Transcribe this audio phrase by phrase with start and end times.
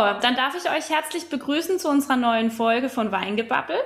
[0.00, 3.76] Dann darf ich euch herzlich begrüßen zu unserer neuen Folge von Weingebabbel.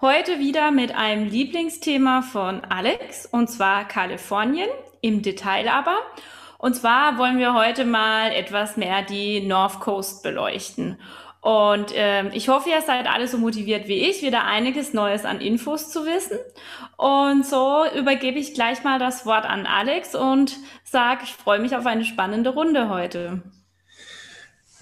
[0.00, 4.68] Heute wieder mit einem Lieblingsthema von Alex, und zwar Kalifornien,
[5.00, 5.96] im Detail aber.
[6.58, 10.98] Und zwar wollen wir heute mal etwas mehr die North Coast beleuchten.
[11.40, 15.40] Und ähm, ich hoffe, ihr seid alle so motiviert wie ich, wieder einiges Neues an
[15.40, 16.38] Infos zu wissen.
[16.96, 21.76] Und so übergebe ich gleich mal das Wort an Alex und sage, ich freue mich
[21.76, 23.42] auf eine spannende Runde heute.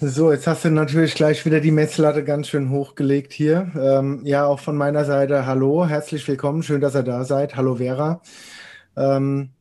[0.03, 3.71] So, jetzt hast du natürlich gleich wieder die Messlatte ganz schön hochgelegt hier.
[3.79, 7.55] Ähm, ja, auch von meiner Seite hallo, herzlich willkommen, schön, dass ihr da seid.
[7.55, 8.19] Hallo Vera.
[8.97, 9.51] Ähm,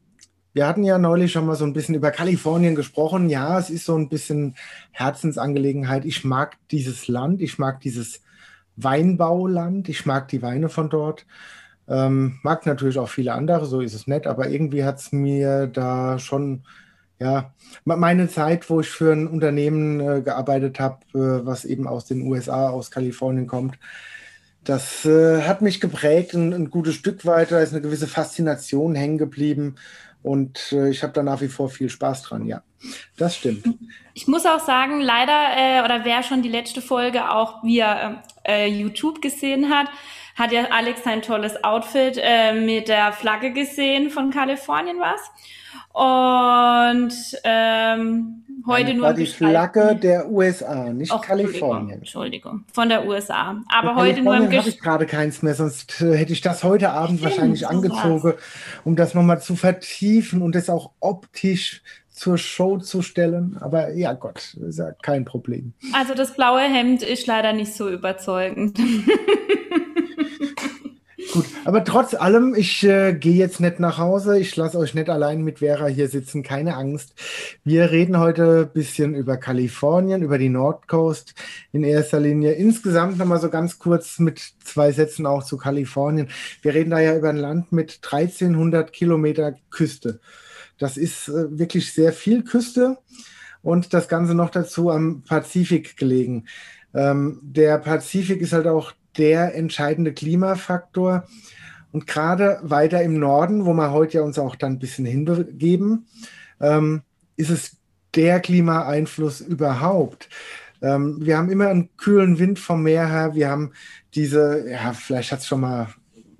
[0.55, 3.29] wir hatten ja neulich schon mal so ein bisschen über Kalifornien gesprochen.
[3.29, 4.55] Ja, es ist so ein bisschen
[4.93, 6.07] Herzensangelegenheit.
[6.07, 8.23] Ich mag dieses Land, ich mag dieses
[8.77, 11.27] Weinbauland, ich mag die Weine von dort.
[11.87, 15.66] Ähm, mag natürlich auch viele andere, so ist es nett, aber irgendwie hat es mir
[15.66, 16.63] da schon
[17.21, 17.52] ja,
[17.85, 22.23] meine Zeit, wo ich für ein Unternehmen äh, gearbeitet habe, äh, was eben aus den
[22.23, 23.79] USA, aus Kalifornien kommt,
[24.65, 29.18] das äh, hat mich geprägt, ein, ein, gutes Stück weiter, ist eine gewisse Faszination hängen
[29.18, 29.77] geblieben
[30.23, 32.62] und äh, ich habe da nach wie vor viel Spaß dran, ja.
[33.18, 33.66] Das stimmt.
[34.15, 38.66] Ich muss auch sagen, leider, äh, oder wer schon die letzte Folge auch via äh,
[38.66, 39.88] YouTube gesehen hat,
[40.37, 42.18] hat ja Alex sein tolles Outfit
[42.55, 45.21] mit der Flagge gesehen von Kalifornien was.
[45.93, 49.07] Und ähm, heute nur.
[49.07, 51.99] war die Flagge der USA, nicht Och, Kalifornien.
[51.99, 53.60] Entschuldigung, von der USA.
[53.69, 56.91] Aber heute nur im habe ich gerade keins mehr, sonst äh, hätte ich das heute
[56.91, 58.35] Abend Stimmt, wahrscheinlich angezogen,
[58.85, 61.83] um das nochmal zu vertiefen und das auch optisch
[62.21, 63.57] zur Show zu stellen.
[63.61, 65.72] Aber ja, Gott, ist ja kein Problem.
[65.95, 68.78] Also das blaue Hemd ist leider nicht so überzeugend.
[71.33, 74.39] Gut, aber trotz allem, ich äh, gehe jetzt nicht nach Hause.
[74.41, 76.43] Ich lasse euch nicht allein mit Vera hier sitzen.
[76.43, 77.15] Keine Angst.
[77.63, 81.35] Wir reden heute ein bisschen über Kalifornien, über die Nordcoast
[81.71, 82.53] in erster Linie.
[82.53, 86.29] Insgesamt nochmal so ganz kurz mit zwei Sätzen auch zu Kalifornien.
[86.63, 90.19] Wir reden da ja über ein Land mit 1300 Kilometer Küste.
[90.79, 92.99] Das ist äh, wirklich sehr viel Küste
[93.63, 96.47] und das Ganze noch dazu am Pazifik gelegen.
[96.93, 101.25] Ähm, der Pazifik ist halt auch der entscheidende Klimafaktor.
[101.93, 106.06] Und gerade weiter im Norden, wo wir heute ja uns auch dann ein bisschen hinbegeben,
[106.60, 107.03] ähm,
[107.37, 107.76] ist es
[108.15, 110.28] der Klimaeinfluss überhaupt.
[110.82, 113.34] Ähm, wir haben immer einen kühlen Wind vom Meer her.
[113.34, 113.72] Wir haben
[114.15, 115.88] diese, ja, vielleicht hat es schon mal,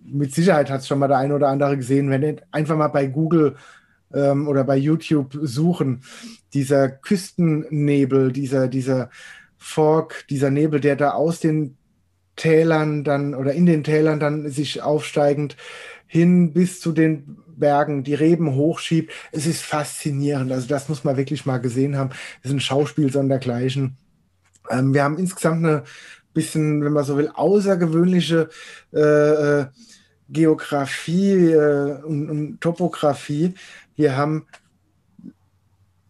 [0.05, 2.89] mit Sicherheit hat es schon mal der eine oder andere gesehen, wenn ihr einfach mal
[2.89, 3.57] bei Google
[4.13, 6.03] ähm, oder bei YouTube suchen,
[6.53, 9.11] dieser Küstennebel, dieser, dieser
[9.57, 11.77] Fog, dieser Nebel, der da aus den
[12.37, 15.57] Tälern dann oder in den Tälern dann sich aufsteigend
[16.07, 19.13] hin bis zu den Bergen, die Reben hochschiebt.
[19.31, 20.51] Es ist faszinierend.
[20.51, 22.11] Also das muss man wirklich mal gesehen haben.
[22.43, 23.97] Es ist ein Schauspiel sondergleichen.
[24.71, 25.85] Ähm, wir haben insgesamt eine
[26.33, 28.49] bisschen, wenn man so will, außergewöhnliche
[28.93, 29.67] äh, äh
[30.33, 33.55] Geografie äh, und, und Topografie.
[33.97, 34.47] Wir haben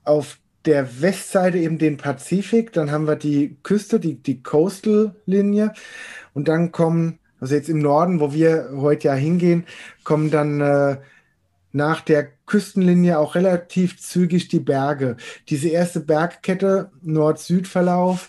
[0.05, 5.73] auf der Westseite eben den Pazifik, dann haben wir die Küste, die, die Coastal-Linie.
[6.35, 9.65] Und dann kommen, also jetzt im Norden, wo wir heute ja hingehen,
[10.05, 10.97] kommen dann äh,
[11.73, 15.17] nach der Küstenlinie auch relativ zügig die Berge.
[15.49, 18.29] Diese erste Bergkette, Nord-Süd-Verlauf,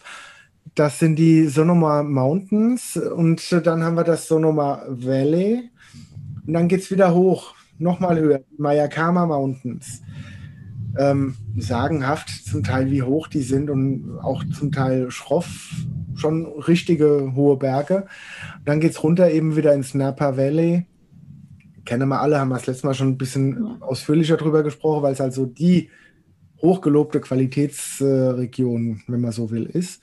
[0.75, 2.95] das sind die Sonoma Mountains.
[2.95, 5.69] Und dann haben wir das Sonoma Valley.
[6.47, 10.01] Und dann geht es wieder hoch, nochmal höher, Mayakama Mountains
[10.97, 15.71] ähm, sagenhaft zum Teil, wie hoch die sind und auch zum Teil schroff,
[16.15, 18.05] schon richtige hohe Berge.
[18.65, 20.85] dann geht es runter eben wieder ins Napa Valley.
[21.85, 23.77] Kennen wir alle, haben wir das letzte Mal schon ein bisschen ja.
[23.81, 25.89] ausführlicher drüber gesprochen, weil es also die
[26.61, 30.01] hochgelobte Qualitätsregion, wenn man so will, ist.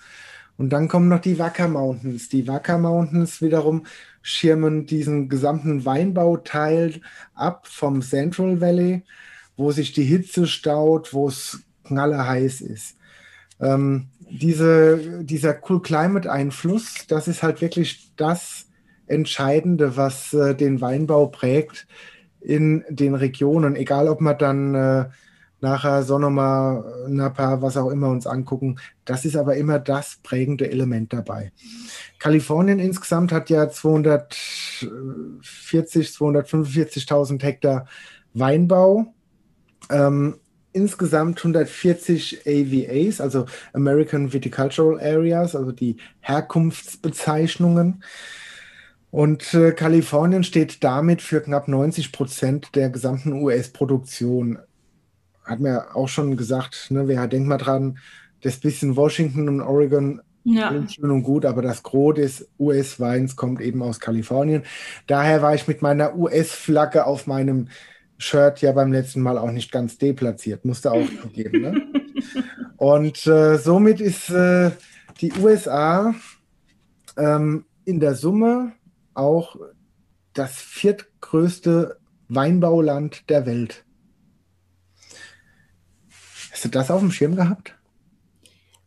[0.57, 2.29] Und dann kommen noch die Wacker Mountains.
[2.29, 3.87] Die Wacker Mountains wiederum
[4.23, 7.01] schirmen diesen gesamten Weinbauteil
[7.35, 9.05] ab vom Central Valley
[9.59, 12.97] wo sich die Hitze staut, wo es knallerheiß ist.
[13.61, 18.67] Ähm, diese, dieser Cool Climate Einfluss, das ist halt wirklich das
[19.07, 21.87] Entscheidende, was äh, den Weinbau prägt
[22.41, 25.07] in den Regionen, egal ob man dann äh,
[25.61, 28.79] nachher Sonoma, Napa, was auch immer uns angucken.
[29.05, 31.51] Das ist aber immer das prägende Element dabei.
[32.21, 37.89] Kalifornien insgesamt hat ja 240, 245.000 Hektar
[38.35, 39.13] Weinbau
[39.91, 40.37] ähm,
[40.73, 48.03] insgesamt 140 AVAs, also American Viticultural Areas, also die Herkunftsbezeichnungen.
[49.11, 54.59] Und äh, Kalifornien steht damit für knapp 90 Prozent der gesamten US-Produktion.
[55.45, 57.99] Hat mir auch schon gesagt, ne, wer denkt mal dran,
[58.43, 60.73] das bisschen Washington und Oregon ja.
[60.89, 64.63] schön und gut, aber das Gros des US-Weins kommt eben aus Kalifornien.
[65.07, 67.69] Daher war ich mit meiner US-Flagge auf meinem
[68.19, 71.63] Shirt ja beim letzten Mal auch nicht ganz deplatziert, musste auch zugeben.
[71.63, 71.87] Ne?
[72.77, 74.73] Und äh, somit ist äh,
[75.21, 76.15] die USA
[77.17, 78.73] ähm, in der Summe
[79.15, 79.57] auch
[80.33, 81.99] das viertgrößte
[82.29, 83.85] Weinbauland der Welt.
[86.53, 87.75] Hast du das auf dem Schirm gehabt?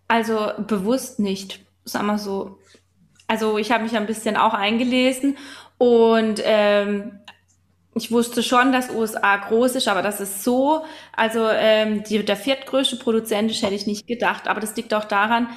[0.07, 2.59] Also bewusst nicht, sag mal so.
[3.27, 5.37] Also ich habe mich ein bisschen auch eingelesen
[5.77, 7.19] und ähm,
[7.93, 10.83] ich wusste schon, dass USA groß ist, aber das ist so,
[11.15, 14.47] also ähm, die, der viertgrößte Produzent ist, hätte ich nicht gedacht.
[14.47, 15.47] Aber das liegt auch daran,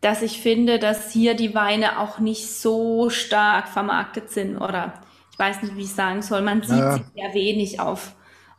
[0.00, 4.94] dass ich finde, dass hier die Weine auch nicht so stark vermarktet sind oder
[5.30, 6.42] ich weiß nicht, wie ich sagen soll.
[6.42, 6.96] Man sieht ja.
[6.96, 8.14] sie sehr wenig auf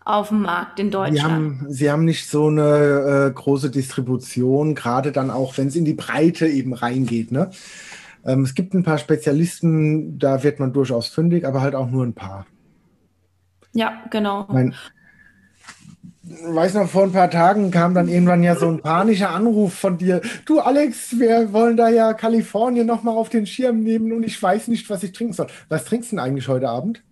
[0.06, 1.18] auf dem Markt in Deutschland.
[1.18, 5.76] Sie haben, Sie haben nicht so eine äh, große Distribution, gerade dann auch, wenn es
[5.76, 7.32] in die Breite eben reingeht.
[7.32, 7.50] Ne?
[8.24, 12.06] Ähm, es gibt ein paar Spezialisten, da wird man durchaus fündig, aber halt auch nur
[12.06, 12.46] ein paar.
[13.76, 14.48] Ja, genau.
[14.50, 14.74] Mein,
[16.24, 19.98] weiß noch, vor ein paar Tagen kam dann irgendwann ja so ein panischer Anruf von
[19.98, 20.22] dir.
[20.46, 24.70] Du Alex, wir wollen da ja Kalifornien nochmal auf den Schirm nehmen und ich weiß
[24.70, 25.48] nicht, was ich trinken soll.
[25.68, 27.04] Was trinkst du denn eigentlich heute Abend?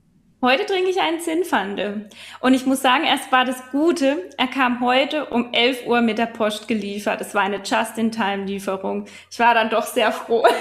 [0.42, 2.10] Heute trinke ich einen Zinnfande.
[2.40, 6.18] Und ich muss sagen, erst war das Gute, er kam heute um 11 Uhr mit
[6.18, 7.22] der Post geliefert.
[7.22, 9.06] Es war eine Just-in-Time-Lieferung.
[9.32, 10.46] Ich war dann doch sehr froh.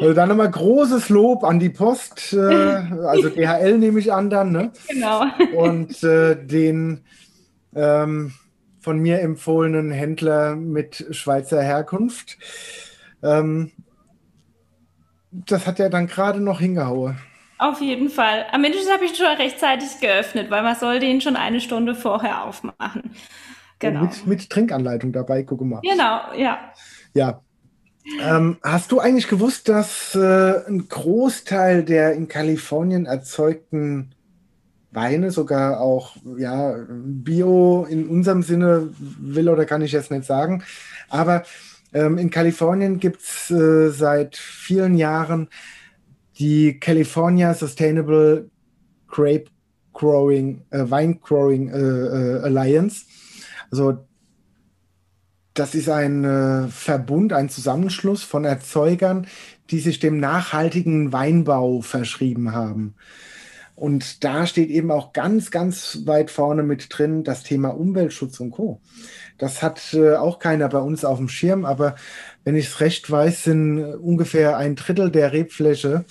[0.00, 4.52] Also dann nochmal großes Lob an die Post, äh, also DHL nehme ich an dann,
[4.52, 4.72] ne?
[4.88, 5.24] Genau.
[5.56, 7.04] Und äh, den
[7.74, 8.32] ähm,
[8.80, 12.38] von mir empfohlenen Händler mit Schweizer Herkunft.
[13.22, 13.72] Ähm,
[15.30, 17.18] das hat ja dann gerade noch hingehauen.
[17.58, 18.46] Auf jeden Fall.
[18.52, 22.44] Am Ende habe ich schon rechtzeitig geöffnet, weil man sollte ihn schon eine Stunde vorher
[22.44, 23.10] aufmachen.
[23.80, 24.02] Genau.
[24.02, 25.80] Mit, mit Trinkanleitung dabei, guck mal.
[25.82, 26.72] Genau, ja.
[27.14, 27.42] Ja.
[28.20, 34.10] Ähm, hast du eigentlich gewusst, dass äh, ein Großteil der in Kalifornien erzeugten
[34.90, 40.64] Weine, sogar auch ja, Bio in unserem Sinne, will oder kann ich jetzt nicht sagen,
[41.08, 41.44] aber
[41.92, 45.48] ähm, in Kalifornien gibt es äh, seit vielen Jahren
[46.38, 48.50] die California Sustainable
[49.08, 49.46] Grape
[49.92, 53.04] Growing, äh, Wine Growing äh, äh Alliance.
[53.70, 54.07] Also
[55.58, 59.26] das ist ein äh, Verbund, ein Zusammenschluss von Erzeugern,
[59.70, 62.94] die sich dem nachhaltigen Weinbau verschrieben haben.
[63.74, 68.50] Und da steht eben auch ganz, ganz weit vorne mit drin das Thema Umweltschutz und
[68.50, 68.80] Co.
[69.38, 71.94] Das hat äh, auch keiner bei uns auf dem Schirm, aber
[72.44, 76.04] wenn ich es recht weiß, sind ungefähr ein Drittel der Rebfläche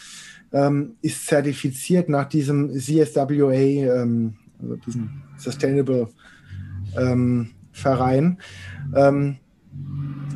[0.54, 6.08] ähm, ist zertifiziert nach diesem CSWA, ähm, also diesem Sustainable
[6.98, 8.40] ähm, Verein.
[8.96, 9.38] Ähm,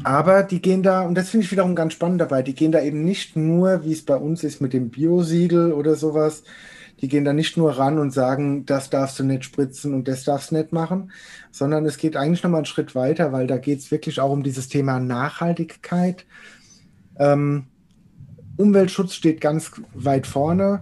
[0.03, 2.81] aber die gehen da, und das finde ich wiederum ganz spannend dabei, die gehen da
[2.81, 6.43] eben nicht nur, wie es bei uns ist mit dem Biosiegel oder sowas,
[7.01, 10.23] die gehen da nicht nur ran und sagen, das darfst du nicht spritzen und das
[10.23, 11.11] darfst du nicht machen,
[11.51, 14.43] sondern es geht eigentlich nochmal einen Schritt weiter, weil da geht es wirklich auch um
[14.43, 16.25] dieses Thema Nachhaltigkeit.
[17.17, 17.65] Ähm,
[18.57, 20.81] Umweltschutz steht ganz weit vorne.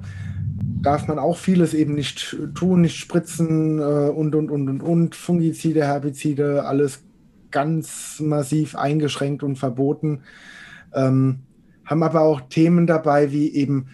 [0.82, 5.16] Darf man auch vieles eben nicht tun, nicht spritzen äh, und, und, und, und, und.
[5.16, 7.04] Fungizide, Herbizide, alles
[7.52, 10.24] ganz massiv eingeschränkt und verboten.
[10.94, 11.42] Ähm,
[11.86, 13.88] haben aber auch Themen dabei wie eben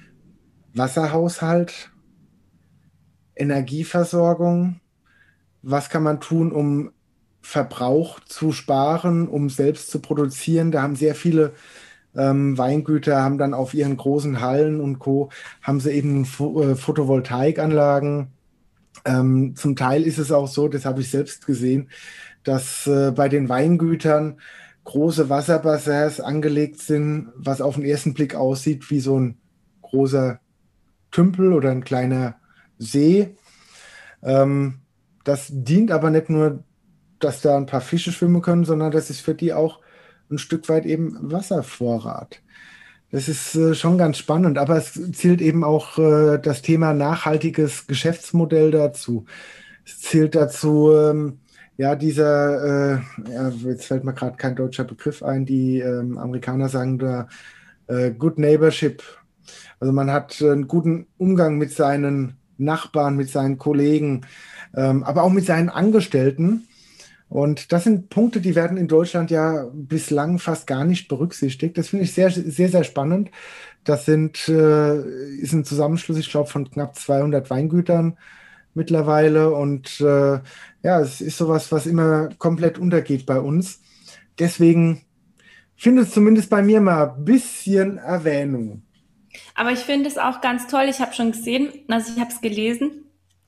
[0.73, 1.91] Wasserhaushalt,
[3.35, 4.81] Energieversorgung.
[5.61, 6.91] Was kann man tun, um
[7.41, 10.71] Verbrauch zu sparen, um selbst zu produzieren?
[10.71, 11.53] Da haben sehr viele
[12.15, 15.29] ähm, Weingüter haben dann auf ihren großen Hallen und Co.
[15.61, 18.27] haben sie eben äh, Photovoltaikanlagen.
[19.03, 21.89] Ähm, zum Teil ist es auch so, das habe ich selbst gesehen,
[22.43, 24.39] dass äh, bei den Weingütern
[24.85, 29.37] große Wasserbassins angelegt sind, was auf den ersten Blick aussieht wie so ein
[29.81, 30.39] großer
[31.11, 32.35] Tümpel oder ein kleiner
[32.77, 33.35] See.
[34.23, 34.79] Ähm,
[35.23, 36.63] das dient aber nicht nur,
[37.19, 39.79] dass da ein paar Fische schwimmen können, sondern das ist für die auch
[40.29, 42.41] ein Stück weit eben Wasservorrat.
[43.11, 47.87] Das ist äh, schon ganz spannend, aber es zählt eben auch äh, das Thema nachhaltiges
[47.87, 49.25] Geschäftsmodell dazu.
[49.85, 51.39] Es zählt dazu, ähm,
[51.77, 52.99] ja, dieser, äh,
[53.63, 57.27] jetzt fällt mir gerade kein deutscher Begriff ein, die ähm, Amerikaner sagen da
[57.87, 59.03] Good Neighborship.
[59.79, 64.21] Also man hat einen guten Umgang mit seinen Nachbarn, mit seinen Kollegen,
[64.75, 66.67] ähm, aber auch mit seinen Angestellten.
[67.27, 71.77] Und das sind Punkte, die werden in Deutschland ja bislang fast gar nicht berücksichtigt.
[71.77, 73.31] Das finde ich sehr, sehr, sehr spannend.
[73.83, 74.99] Das sind, äh,
[75.37, 78.17] ist ein Zusammenschluss, ich glaube, von knapp 200 Weingütern
[78.73, 80.39] mittlerweile und äh,
[80.83, 83.81] ja, es ist sowas, was immer komplett untergeht bei uns.
[84.37, 85.01] Deswegen
[85.75, 88.83] findet es zumindest bei mir mal ein bisschen Erwähnung.
[89.55, 90.85] Aber ich finde es auch ganz toll.
[90.89, 93.04] Ich habe schon gesehen, also ich habe es gelesen.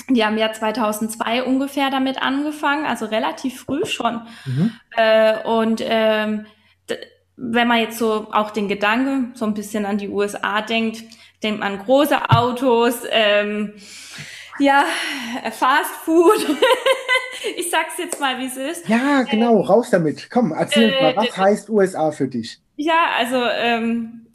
[0.10, 4.22] Die haben ja 2002 ungefähr damit angefangen, also relativ früh schon.
[4.46, 4.72] Mhm.
[4.96, 6.46] Äh, und ähm,
[7.36, 11.04] wenn man jetzt so auch den Gedanke so ein bisschen an die USA denkt,
[11.44, 13.74] denkt man große Autos, ähm,
[14.60, 14.86] ja,
[15.52, 16.46] Fast Food.
[17.58, 18.90] ich sag's jetzt mal, wie es ist.
[18.90, 20.30] Ja, genau, raus damit.
[20.32, 22.60] Komm, erzähl äh, mal, was heißt USA für dich?
[22.76, 24.27] Ja, also ähm,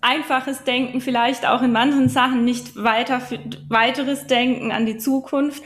[0.00, 3.20] einfaches Denken, vielleicht auch in manchen Sachen nicht weiter
[3.68, 5.62] weiteres Denken an die Zukunft.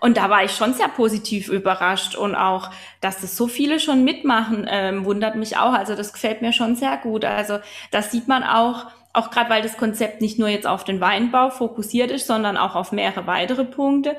[0.00, 2.70] Und da war ich schon sehr positiv überrascht und auch,
[3.00, 5.72] dass das so viele schon mitmachen, ähm, wundert mich auch.
[5.72, 7.24] Also das gefällt mir schon sehr gut.
[7.24, 7.60] Also
[7.92, 11.50] das sieht man auch, auch gerade weil das Konzept nicht nur jetzt auf den Weinbau
[11.50, 14.16] fokussiert ist, sondern auch auf mehrere weitere Punkte,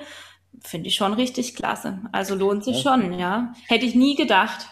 [0.62, 2.00] finde ich schon richtig klasse.
[2.14, 3.54] Also lohnt sich schon, ja.
[3.68, 4.68] Hätte ich nie gedacht.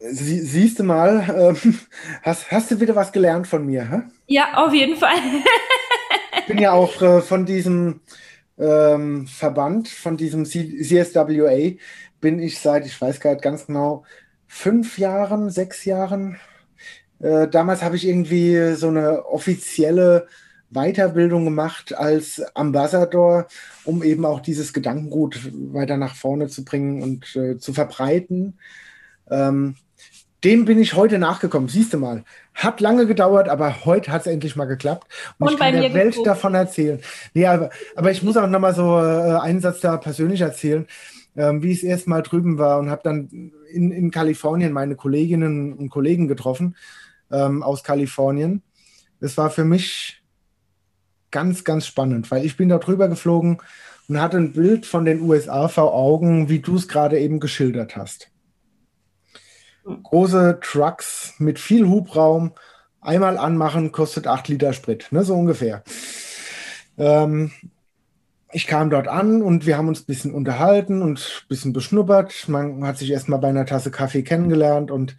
[0.00, 1.78] Sie, siehst du mal, ähm,
[2.22, 3.90] hast, hast du wieder was gelernt von mir?
[3.90, 4.02] Hä?
[4.26, 5.16] Ja, auf jeden Fall.
[6.38, 8.00] ich bin ja auch äh, von diesem
[8.58, 11.76] ähm, Verband, von diesem CSWA,
[12.20, 14.04] bin ich seit, ich weiß gar nicht ganz genau,
[14.46, 16.38] fünf Jahren, sechs Jahren.
[17.18, 20.28] Äh, damals habe ich irgendwie so eine offizielle
[20.70, 23.48] Weiterbildung gemacht als Ambassador,
[23.84, 25.38] um eben auch dieses Gedankengut
[25.72, 28.58] weiter nach vorne zu bringen und äh, zu verbreiten.
[29.30, 29.76] Ähm,
[30.44, 31.68] dem bin ich heute nachgekommen.
[31.68, 32.24] Siehst du mal.
[32.54, 35.06] Hat lange gedauert, aber heute hat es endlich mal geklappt.
[35.38, 36.26] Und, und ich kann der Welt geguckt.
[36.26, 37.00] davon erzählen.
[37.34, 40.86] Nee, aber, aber ich muss auch noch mal so äh, einen Satz da persönlich erzählen,
[41.36, 45.74] ähm, wie ich erst mal drüben war und habe dann in, in Kalifornien meine Kolleginnen
[45.74, 46.76] und Kollegen getroffen
[47.30, 48.62] ähm, aus Kalifornien.
[49.20, 50.22] Es war für mich
[51.30, 53.58] ganz, ganz spannend, weil ich bin da drüber geflogen
[54.08, 57.94] und hatte ein Bild von den USA vor Augen, wie du es gerade eben geschildert
[57.96, 58.30] hast
[59.84, 62.52] große Trucks mit viel Hubraum.
[63.00, 65.82] Einmal anmachen kostet 8 Liter Sprit, ne, so ungefähr.
[66.98, 67.50] Ähm,
[68.52, 72.48] ich kam dort an und wir haben uns ein bisschen unterhalten und ein bisschen beschnuppert.
[72.48, 75.16] Man hat sich erstmal bei einer Tasse Kaffee kennengelernt und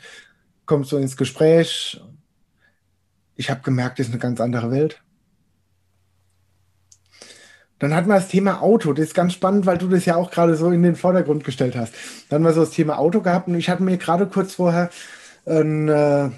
[0.66, 2.02] kommt so ins Gespräch.
[3.36, 5.02] Ich habe gemerkt, das ist eine ganz andere Welt.
[7.82, 8.94] Dann hatten wir das Thema Auto.
[8.94, 11.76] Das ist ganz spannend, weil du das ja auch gerade so in den Vordergrund gestellt
[11.76, 11.96] hast.
[12.30, 14.92] Dann haben wir so das Thema Auto gehabt und ich hatte mir gerade kurz vorher
[15.48, 16.30] ein, äh,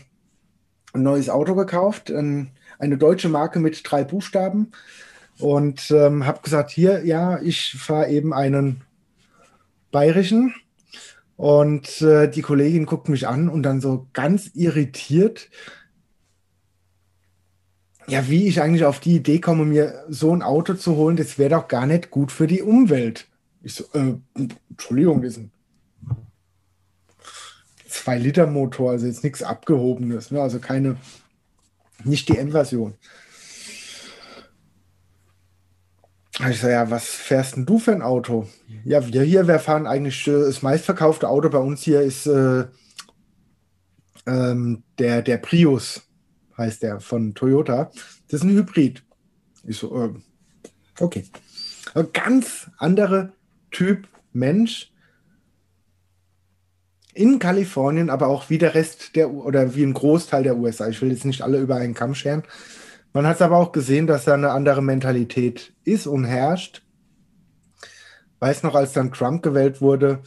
[0.93, 4.71] ein neues Auto gekauft, ein, eine deutsche Marke mit drei Buchstaben
[5.38, 8.81] und ähm, habe gesagt, hier, ja, ich fahre eben einen
[9.91, 10.55] bayerischen.
[11.35, 15.50] Und äh, die Kollegin guckt mich an und dann so ganz irritiert,
[18.07, 21.38] ja, wie ich eigentlich auf die Idee komme, mir so ein Auto zu holen, das
[21.38, 23.27] wäre doch gar nicht gut für die Umwelt.
[23.62, 24.15] Ich so, äh,
[24.69, 25.51] Entschuldigung, das ist ein
[27.89, 30.41] 2-Liter-Motor, also jetzt nichts Abgehobenes, ne?
[30.41, 30.98] also keine,
[32.03, 32.95] nicht die M-Version.
[36.50, 38.48] Ich so, ja, was fährst denn du für ein Auto?
[38.83, 42.65] Ja, wir hier, wir fahren eigentlich, äh, das meistverkaufte Auto bei uns hier ist äh,
[44.25, 46.01] ähm, der, der Prius
[46.57, 47.91] heißt der von Toyota.
[48.27, 49.03] Das ist ein Hybrid.
[49.65, 50.13] Ich so, äh,
[51.00, 51.25] okay.
[51.93, 53.33] Ein ganz andere
[53.72, 54.91] Typ Mensch
[57.13, 60.88] in Kalifornien, aber auch wie der Rest der oder wie ein Großteil der USA.
[60.88, 62.43] Ich will jetzt nicht alle über einen Kamm scheren.
[63.13, 66.81] Man hat es aber auch gesehen, dass da eine andere Mentalität ist und herrscht.
[68.39, 70.24] Weiß noch, als dann Trump gewählt wurde,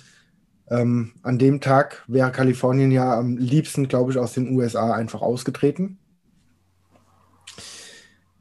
[0.69, 5.23] ähm, an dem Tag wäre Kalifornien ja am liebsten, glaube ich, aus den USA einfach
[5.23, 5.99] ausgetreten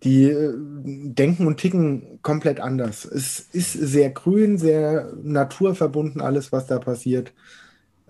[0.06, 3.04] die äh, denken und ticken komplett anders.
[3.06, 7.34] Es ist sehr grün, sehr naturverbunden, alles, was da passiert.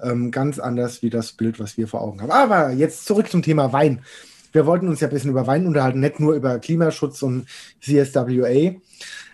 [0.02, 2.32] Ähm, ganz anders wie das Bild, was wir vor Augen haben.
[2.32, 4.04] Aber jetzt zurück zum Thema Wein.
[4.52, 7.48] Wir wollten uns ja ein bisschen über Wein unterhalten, nicht nur über Klimaschutz und
[7.82, 8.76] CSWA.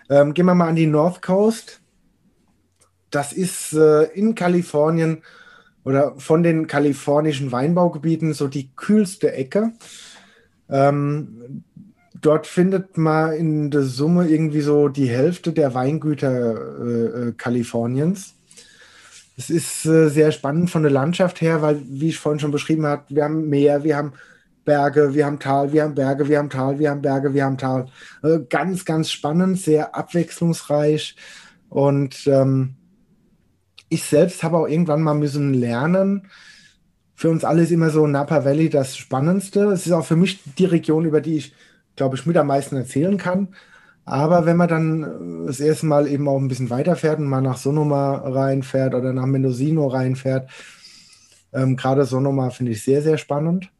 [0.08, 1.80] Ähm, gehen wir mal an die North Coast.
[3.10, 5.22] Das ist äh, in Kalifornien
[5.84, 9.72] oder von den kalifornischen Weinbaugebieten so die kühlste Ecke.
[10.70, 11.64] Ähm,
[12.22, 18.34] dort findet man in der Summe irgendwie so die Hälfte der Weingüter äh, äh, Kaliforniens.
[19.36, 22.86] Es ist äh, sehr spannend von der Landschaft her, weil, wie ich vorhin schon beschrieben
[22.86, 24.12] habe, wir haben Meer, wir haben
[24.64, 27.58] Berge, wir haben Tal, wir haben Berge, wir haben Tal, wir haben Berge, wir haben
[27.58, 27.86] Tal.
[28.22, 31.16] Äh, ganz, ganz spannend, sehr abwechslungsreich.
[31.68, 32.76] Und ähm,
[33.88, 36.28] ich selbst habe auch irgendwann mal müssen lernen,
[37.14, 39.66] für uns alle ist immer so Napa Valley das Spannendste.
[39.66, 41.54] Es ist auch für mich die Region, über die ich
[41.96, 43.48] glaube ich, mit am meisten erzählen kann.
[44.04, 47.40] Aber wenn man dann äh, das erste Mal eben auch ein bisschen weiterfährt und mal
[47.40, 50.50] nach Sonoma reinfährt oder nach Mendocino reinfährt,
[51.52, 53.70] ähm, gerade Sonoma finde ich sehr, sehr spannend.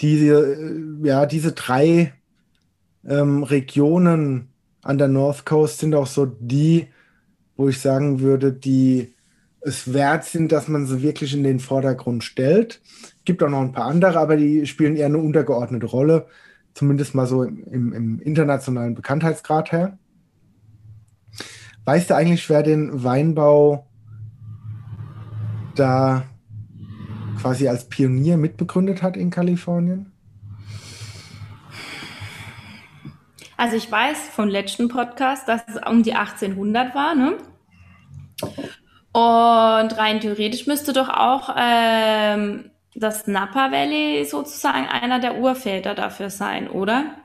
[0.00, 2.12] Diese, äh, ja, diese drei
[3.06, 4.48] ähm, Regionen
[4.82, 6.88] an der North Coast sind auch so die,
[7.56, 9.14] wo ich sagen würde, die
[9.60, 12.80] es wert sind, dass man sie wirklich in den Vordergrund stellt.
[13.24, 16.26] Gibt auch noch ein paar andere, aber die spielen eher eine untergeordnete Rolle,
[16.74, 19.98] zumindest mal so im, im internationalen Bekanntheitsgrad her.
[21.84, 23.86] Weißt du eigentlich, wer den Weinbau
[25.74, 26.24] da
[27.40, 30.12] quasi als Pionier mitbegründet hat in Kalifornien?
[33.56, 37.36] Also ich weiß vom letzten Podcast, dass es um die 1800 war, ne?
[39.12, 46.30] Und rein theoretisch müsste doch auch ähm, das Napa Valley sozusagen einer der Urväter dafür
[46.30, 47.16] sein, oder?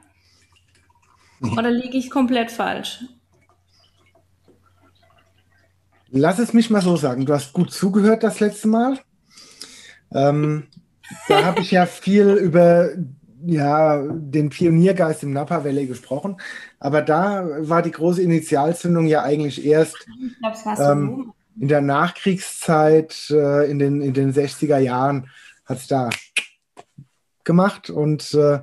[1.41, 3.03] Oder liege ich komplett falsch?
[6.09, 7.25] Lass es mich mal so sagen.
[7.25, 8.99] Du hast gut zugehört das letzte Mal.
[10.13, 10.67] Ähm,
[11.27, 12.89] da habe ich ja viel über
[13.45, 16.37] ja, den Pioniergeist im Napa Valley gesprochen.
[16.79, 20.07] Aber da war die große Initialzündung ja eigentlich erst
[20.79, 25.29] ähm, in der Nachkriegszeit, äh, in, den, in den 60er Jahren,
[25.65, 26.09] hat es da
[27.43, 28.59] gemacht und äh,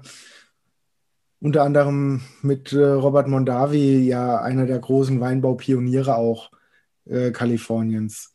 [1.40, 6.50] unter anderem mit äh, Robert Mondavi, ja einer der großen Weinbaupioniere auch
[7.06, 8.32] äh, Kaliforniens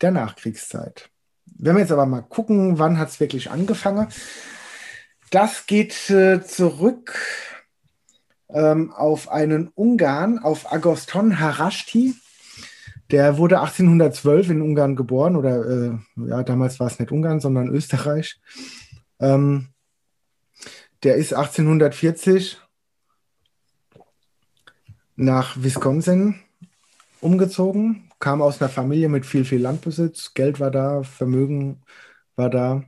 [0.00, 1.10] der Nachkriegszeit.
[1.56, 4.08] Wenn wir jetzt aber mal gucken, wann hat es wirklich angefangen?
[5.30, 7.16] Das geht äh, zurück
[8.50, 12.14] ähm, auf einen Ungarn, auf Agoston Harashti.
[13.14, 17.68] Der wurde 1812 in Ungarn geboren, oder äh, ja, damals war es nicht Ungarn, sondern
[17.68, 18.40] Österreich.
[19.20, 19.68] Ähm,
[21.04, 22.60] der ist 1840
[25.14, 26.40] nach Wisconsin
[27.20, 31.82] umgezogen, kam aus einer Familie mit viel, viel Landbesitz, Geld war da, Vermögen
[32.34, 32.82] war da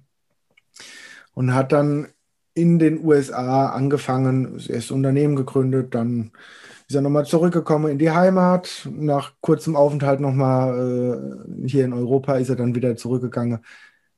[1.34, 2.08] und hat dann
[2.52, 6.32] in den USA angefangen, das erste Unternehmen gegründet, dann
[6.88, 8.88] ist er nochmal zurückgekommen in die Heimat.
[8.90, 13.64] Nach kurzem Aufenthalt nochmal äh, hier in Europa ist er dann wieder zurückgegangen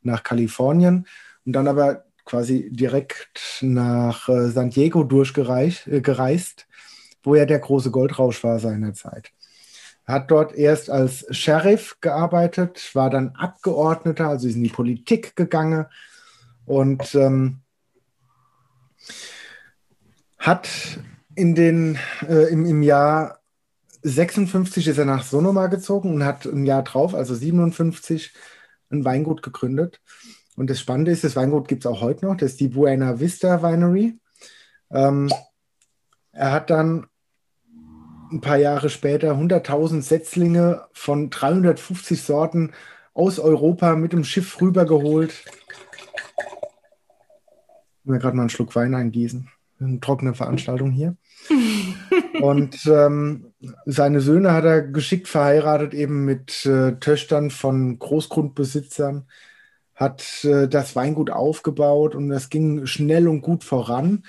[0.03, 1.07] nach Kalifornien
[1.47, 6.03] und dann aber quasi direkt nach äh, San Diego durchgereist, äh,
[7.23, 9.33] wo ja der große Goldrausch war seinerzeit.
[10.05, 15.37] Er hat dort erst als Sheriff gearbeitet, war dann Abgeordneter, also ist in die Politik
[15.37, 15.87] gegangen
[16.67, 17.61] und ähm,
[20.39, 20.69] hat
[21.39, 21.99] in den,
[22.29, 23.39] äh, im, im Jahr
[24.03, 28.35] 56 ist er nach Sonoma gezogen und hat ein Jahr drauf, also 57,
[28.91, 30.01] ein Weingut gegründet.
[30.57, 33.21] Und das Spannende ist, das Weingut gibt es auch heute noch, das ist die Buena
[33.21, 34.19] Vista Winery.
[34.91, 35.31] Ähm,
[36.33, 37.07] er hat dann
[38.33, 42.73] ein paar Jahre später 100.000 Setzlinge von 350 Sorten
[43.15, 45.45] aus Europa mit dem Schiff rübergeholt
[48.09, 49.49] mir gerade mal einen Schluck Wein eingießen.
[49.81, 51.17] Eine trockene Veranstaltung hier.
[52.41, 53.53] Und ähm,
[53.87, 59.27] seine Söhne hat er geschickt verheiratet, eben mit äh, Töchtern von Großgrundbesitzern,
[59.95, 64.25] hat äh, das Weingut aufgebaut und das ging schnell und gut voran.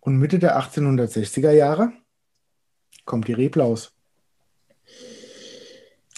[0.00, 1.92] Und Mitte der 1860er Jahre
[3.04, 3.92] kommt die Reblaus.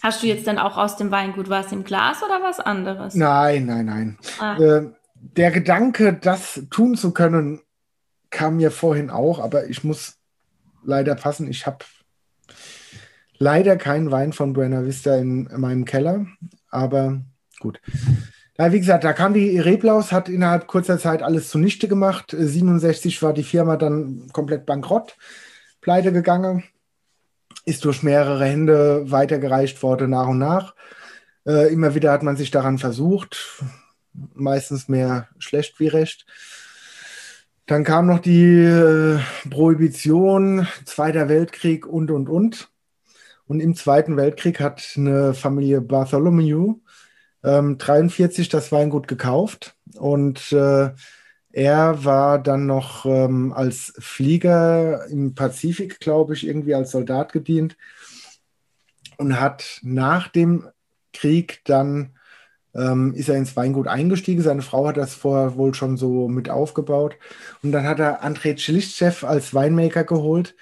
[0.02, 3.14] Hast du jetzt dann auch aus dem Weingut was im Glas oder was anderes?
[3.14, 4.18] Nein, nein, nein.
[4.38, 4.56] Ah.
[4.56, 7.60] Äh, der Gedanke, das tun zu können,
[8.30, 10.18] kam mir vorhin auch, aber ich muss
[10.84, 11.48] leider passen.
[11.48, 11.84] Ich habe
[13.38, 16.26] leider keinen Wein von Buena Vista in meinem Keller,
[16.70, 17.20] aber
[17.60, 17.80] gut.
[18.58, 22.34] Ja, wie gesagt, da kam die Reblaus, hat innerhalb kurzer Zeit alles zunichte gemacht.
[22.36, 25.16] 67 war die Firma dann komplett bankrott,
[25.80, 26.64] pleite gegangen,
[27.64, 30.74] ist durch mehrere Hände weitergereicht worden nach und nach.
[31.46, 33.62] Äh, immer wieder hat man sich daran versucht
[34.34, 36.26] meistens mehr schlecht wie recht.
[37.68, 39.18] Dann kam noch die äh,
[39.50, 42.70] Prohibition, Zweiter Weltkrieg und, und, und.
[43.46, 46.76] Und im Zweiten Weltkrieg hat eine Familie Bartholomew
[47.44, 50.92] ähm, 43 das Weingut gekauft und äh,
[51.52, 57.76] er war dann noch ähm, als Flieger im Pazifik, glaube ich, irgendwie als Soldat gedient
[59.18, 60.66] und hat nach dem
[61.12, 62.17] Krieg dann
[62.74, 64.42] ähm, ist er ins Weingut eingestiegen.
[64.42, 67.16] Seine Frau hat das vorher wohl schon so mit aufgebaut.
[67.62, 70.54] Und dann hat er André Cilichev als Weinmaker geholt.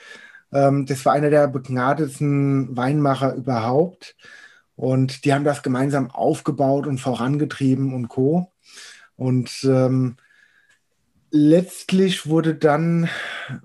[0.53, 4.17] Ähm, das war einer der begnadetsten Weinmacher überhaupt.
[4.77, 8.53] Und die haben das gemeinsam aufgebaut und vorangetrieben und co.
[9.17, 10.17] Und ähm,
[11.31, 13.09] letztlich wurde dann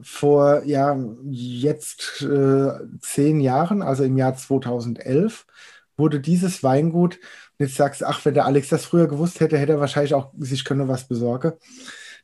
[0.02, 0.98] vor, ja,
[1.30, 5.46] jetzt äh, zehn Jahren, also im Jahr 2011,
[5.98, 7.20] wurde dieses Weingut,
[7.62, 10.32] jetzt sagst du, ach, wenn der Alex das früher gewusst hätte, hätte er wahrscheinlich auch
[10.38, 11.54] sich können was besorgen.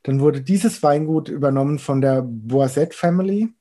[0.04, 3.54] Dann wurde dieses Weingut übernommen von der Boisette Family.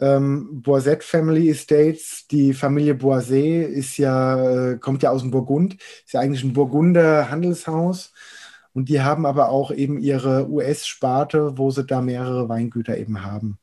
[0.00, 5.74] Ähm, Boisette Family Estates, die Familie Boisé ist ja, äh, kommt ja aus dem Burgund,
[5.74, 8.12] ist ja eigentlich ein Burgunder Handelshaus
[8.72, 13.58] und die haben aber auch eben ihre US-Sparte, wo sie da mehrere Weingüter eben haben.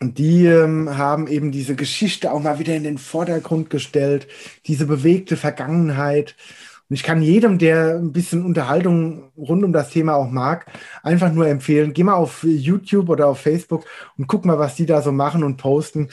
[0.00, 4.28] Und die ähm, haben eben diese Geschichte auch mal wieder in den Vordergrund gestellt,
[4.66, 6.36] diese bewegte Vergangenheit.
[6.88, 10.66] Und ich kann jedem, der ein bisschen Unterhaltung rund um das Thema auch mag,
[11.02, 13.84] einfach nur empfehlen, geh mal auf YouTube oder auf Facebook
[14.18, 16.10] und guck mal, was die da so machen und posten.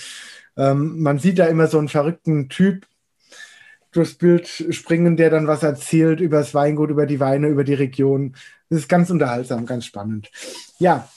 [0.57, 2.87] Ähm, man sieht da immer so einen verrückten Typ,
[3.93, 7.75] durchs Bild springen, der dann was erzählt über das Weingut, über die Weine, über die
[7.75, 8.35] Region.
[8.69, 10.31] Das ist ganz unterhaltsam, ganz spannend.
[10.79, 11.07] Ja,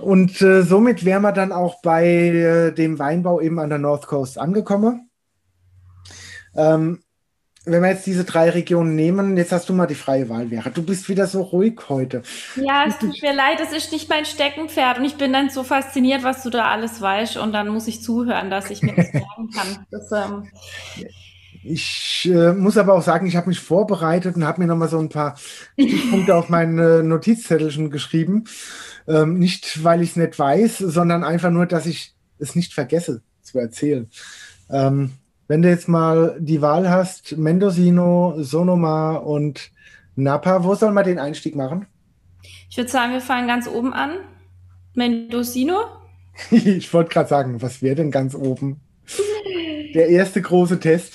[0.00, 4.06] und äh, somit wären wir dann auch bei äh, dem Weinbau eben an der North
[4.06, 5.10] Coast angekommen.
[6.54, 7.00] Ähm,
[7.66, 10.70] wenn wir jetzt diese drei Regionen nehmen, jetzt hast du mal die freie Wahl, Vera.
[10.70, 12.22] Du bist wieder so ruhig heute.
[12.54, 15.64] Ja, es tut mir leid, es ist nicht mein Steckenpferd und ich bin dann so
[15.64, 19.12] fasziniert, was du da alles weißt und dann muss ich zuhören, dass ich mir das
[19.12, 19.86] merken kann.
[19.90, 20.48] Das, ähm,
[21.64, 25.00] ich äh, muss aber auch sagen, ich habe mich vorbereitet und habe mir nochmal so
[25.00, 25.36] ein paar
[26.10, 28.44] Punkte auf mein äh, Notizzettelchen geschrieben.
[29.08, 33.22] Ähm, nicht, weil ich es nicht weiß, sondern einfach nur, dass ich es nicht vergesse
[33.42, 34.08] zu erzählen.
[34.70, 35.12] Ähm,
[35.48, 39.70] wenn du jetzt mal die Wahl hast, Mendocino, Sonoma und
[40.16, 41.86] Napa, wo soll man den Einstieg machen?
[42.68, 44.18] Ich würde sagen, wir fangen ganz oben an.
[44.94, 45.84] Mendocino.
[46.50, 48.80] ich wollte gerade sagen, was wäre denn ganz oben?
[49.94, 51.14] Der erste große Test.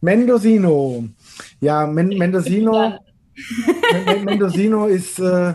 [0.00, 1.04] Mendocino.
[1.60, 2.98] Ja, Men Mendocino,
[4.24, 5.54] Mendocino ist äh,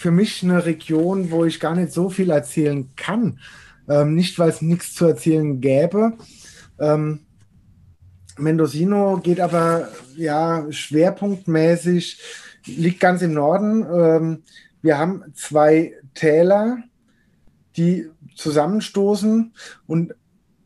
[0.00, 3.38] für mich eine Region, wo ich gar nicht so viel erzählen kann.
[3.86, 6.14] Ähm, nicht, weil es nichts zu erzählen gäbe.
[6.78, 7.20] Ähm,
[8.38, 12.18] Mendocino geht aber ja schwerpunktmäßig,
[12.64, 13.84] liegt ganz im Norden.
[13.92, 14.42] Ähm,
[14.80, 16.78] wir haben zwei Täler,
[17.76, 19.52] die zusammenstoßen
[19.86, 20.14] und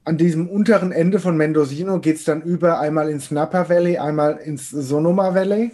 [0.04, 4.36] an diesem unteren Ende von Mendocino geht es dann über einmal ins Napa Valley, einmal
[4.36, 5.72] ins Sonoma Valley.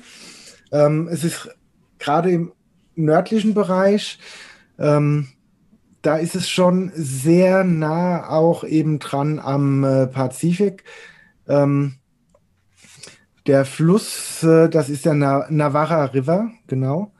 [0.72, 1.50] Ähm, es ist
[1.98, 2.52] gerade im
[3.04, 4.18] nördlichen Bereich,
[4.78, 5.28] ähm,
[6.02, 10.84] da ist es schon sehr nah auch eben dran am äh, Pazifik.
[11.46, 11.96] Ähm,
[13.46, 17.12] der Fluss, äh, das ist der Na Navarra River, genau,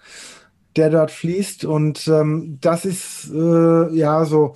[0.77, 1.65] der dort fließt.
[1.65, 4.55] Und ähm, das ist äh, ja so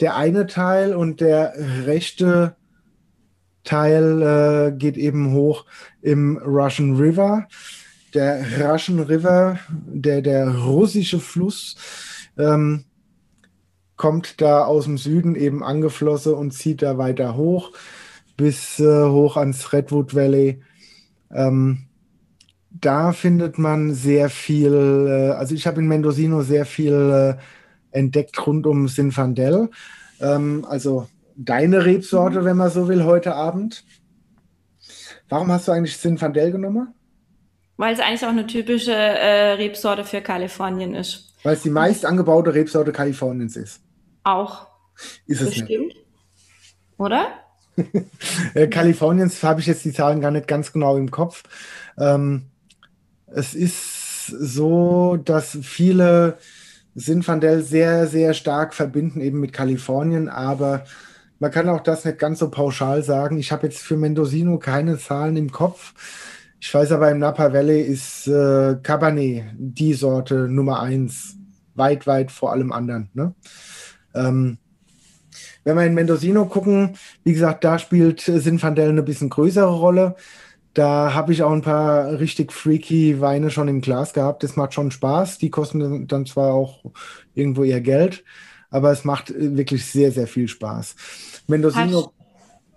[0.00, 1.54] der eine Teil und der
[1.86, 2.56] rechte
[3.64, 5.64] Teil äh, geht eben hoch
[6.00, 7.48] im Russian River.
[8.14, 11.76] Der Russian River, der, der russische Fluss,
[12.38, 12.84] ähm,
[13.96, 17.72] kommt da aus dem Süden eben angeflossen und zieht da weiter hoch
[18.36, 20.62] bis äh, hoch ans Redwood Valley.
[21.30, 21.86] Ähm,
[22.70, 28.46] da findet man sehr viel, äh, also ich habe in Mendocino sehr viel äh, entdeckt
[28.46, 29.70] rund um Sinfandel.
[30.20, 33.84] Ähm, also deine Rebsorte, wenn man so will, heute Abend.
[35.28, 36.94] Warum hast du eigentlich Sinfandel genommen?
[37.76, 41.34] Weil es eigentlich auch eine typische äh, Rebsorte für Kalifornien ist.
[41.42, 43.80] Weil es die meist angebaute Rebsorte Kaliforniens ist.
[44.24, 44.66] Auch.
[45.26, 45.68] Ist es Bestimmt.
[45.68, 45.96] nicht.
[46.98, 47.28] Oder?
[48.54, 51.42] Äh, Kaliforniens habe ich jetzt die Zahlen gar nicht ganz genau im Kopf.
[51.98, 52.46] Ähm,
[53.26, 56.38] es ist so, dass viele
[56.94, 60.86] Sinfandel sehr, sehr stark verbinden eben mit Kalifornien, aber
[61.38, 63.38] man kann auch das nicht ganz so pauschal sagen.
[63.38, 65.92] Ich habe jetzt für Mendocino keine Zahlen im Kopf.
[66.60, 71.36] Ich weiß aber, im Napa Valley ist äh, Cabernet die Sorte Nummer eins,
[71.74, 73.10] weit, weit vor allem anderen.
[73.14, 73.34] Ne?
[74.14, 74.58] Ähm,
[75.64, 80.16] wenn wir in Mendocino gucken, wie gesagt, da spielt Sinfandel eine bisschen größere Rolle.
[80.74, 84.42] Da habe ich auch ein paar richtig freaky Weine schon im Glas gehabt.
[84.42, 85.38] Das macht schon Spaß.
[85.38, 86.84] Die kosten dann zwar auch
[87.34, 88.24] irgendwo ihr Geld,
[88.70, 90.94] aber es macht wirklich sehr, sehr viel Spaß.
[91.46, 92.12] Mendocino,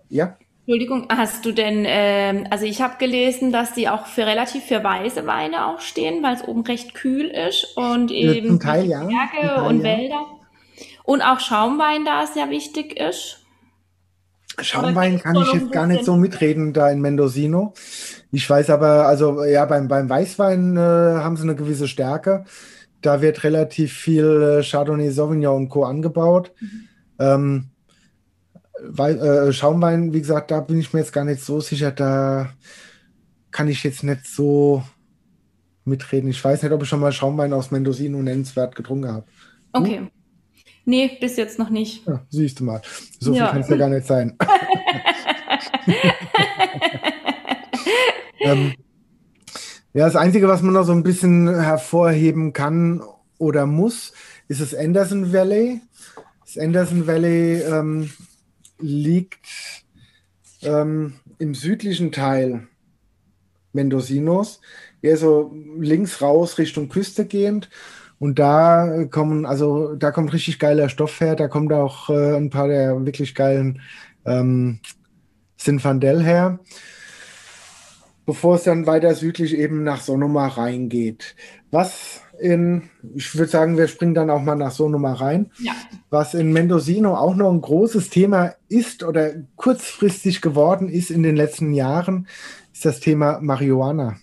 [0.09, 0.37] ja?
[0.69, 4.83] Entschuldigung, hast du denn, ähm, also ich habe gelesen, dass die auch für relativ für
[4.83, 8.99] weiße Weine auch stehen, weil es oben recht kühl ist und eben Zum Teil, ja.
[8.99, 9.83] Berge Teil, und ja.
[9.83, 10.27] Wälder.
[11.05, 13.39] Und auch Schaumwein da sehr wichtig ist.
[14.59, 17.73] Schaumwein kann ich jetzt gar nicht so mitreden da in Mendocino.
[18.31, 22.45] Ich weiß aber, also ja, beim, beim Weißwein äh, haben sie eine gewisse Stärke.
[23.01, 25.85] Da wird relativ viel äh, Chardonnay, Sauvignon und Co.
[25.85, 26.51] angebaut.
[26.59, 26.87] Mhm.
[27.17, 27.65] Ähm,
[28.83, 31.91] weil, äh, Schaumwein, wie gesagt, da bin ich mir jetzt gar nicht so sicher.
[31.91, 32.49] Da
[33.51, 34.83] kann ich jetzt nicht so
[35.85, 36.29] mitreden.
[36.29, 39.25] Ich weiß nicht, ob ich schon mal Schaumwein aus Mendocino nennenswert getrunken habe.
[39.73, 40.07] Okay.
[40.85, 42.07] Nee, bis jetzt noch nicht.
[42.07, 42.81] Ja, siehst du mal.
[43.19, 43.51] So viel ja.
[43.51, 44.35] kann es ja gar nicht sein.
[48.39, 48.73] ähm,
[49.93, 53.03] ja, das Einzige, was man noch so ein bisschen hervorheben kann
[53.37, 54.13] oder muss,
[54.47, 55.81] ist das Anderson Valley.
[56.43, 58.09] Das Anderson Valley ähm,
[58.79, 59.85] liegt
[60.61, 62.67] ähm, im südlichen Teil
[63.73, 64.61] Mendocinos,
[65.01, 67.69] eher so links raus Richtung Küste gehend.
[68.19, 72.49] Und da kommen, also da kommt richtig geiler Stoff her, da kommt auch äh, ein
[72.49, 73.81] paar der wirklich geilen
[74.25, 74.79] ähm,
[75.55, 76.59] Sinfandel her,
[78.25, 81.35] bevor es dann weiter südlich eben nach Sonoma reingeht.
[81.71, 85.51] Was in, ich würde sagen, wir springen dann auch mal nach Sonoma rein.
[85.59, 85.73] Ja.
[86.09, 91.35] Was in Mendocino auch noch ein großes Thema ist oder kurzfristig geworden ist in den
[91.35, 92.27] letzten Jahren,
[92.73, 94.17] ist das Thema Marihuana.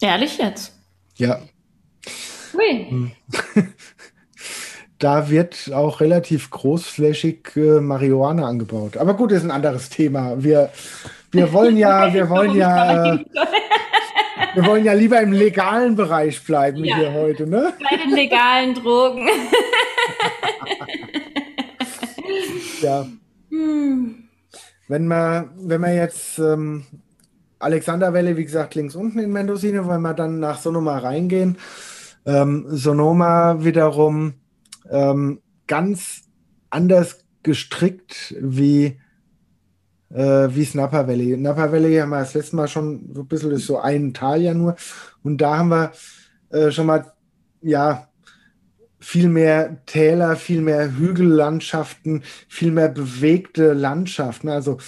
[0.00, 0.72] Ehrlich jetzt?
[1.16, 1.40] Ja.
[2.54, 2.86] Ui.
[2.88, 3.12] Hm.
[4.98, 8.96] da wird auch relativ großflächig äh, Marihuana angebaut.
[8.96, 10.42] Aber gut, ist ein anderes Thema.
[10.42, 10.70] Wir,
[11.32, 13.24] wir wollen ja, wir wollen ja, äh,
[14.54, 16.96] wir wollen ja lieber im legalen Bereich bleiben ja.
[16.96, 17.72] hier heute, ne?
[17.90, 19.28] Bei den legalen Drogen.
[22.80, 23.06] ja.
[23.50, 24.28] Hm.
[24.88, 26.84] Wenn man, wenn man jetzt ähm,
[27.58, 31.58] Alexanderwelle, wie gesagt, links unten in Mendocino, wenn wir dann nach Sonoma reingehen,
[32.26, 34.34] ähm, Sonoma wiederum
[34.90, 36.22] ähm, ganz
[36.70, 39.00] anders gestrickt wie
[40.12, 41.36] äh, wie es Napa Valley.
[41.36, 44.14] Napa Valley haben wir das letzte Mal schon so ein bisschen, das ist so ein
[44.14, 44.76] Tal ja nur.
[45.22, 45.92] Und da haben wir
[46.50, 47.12] äh, schon mal,
[47.62, 48.08] ja,
[48.98, 54.48] viel mehr Täler, viel mehr Hügellandschaften, viel mehr bewegte Landschaften.
[54.48, 54.78] Also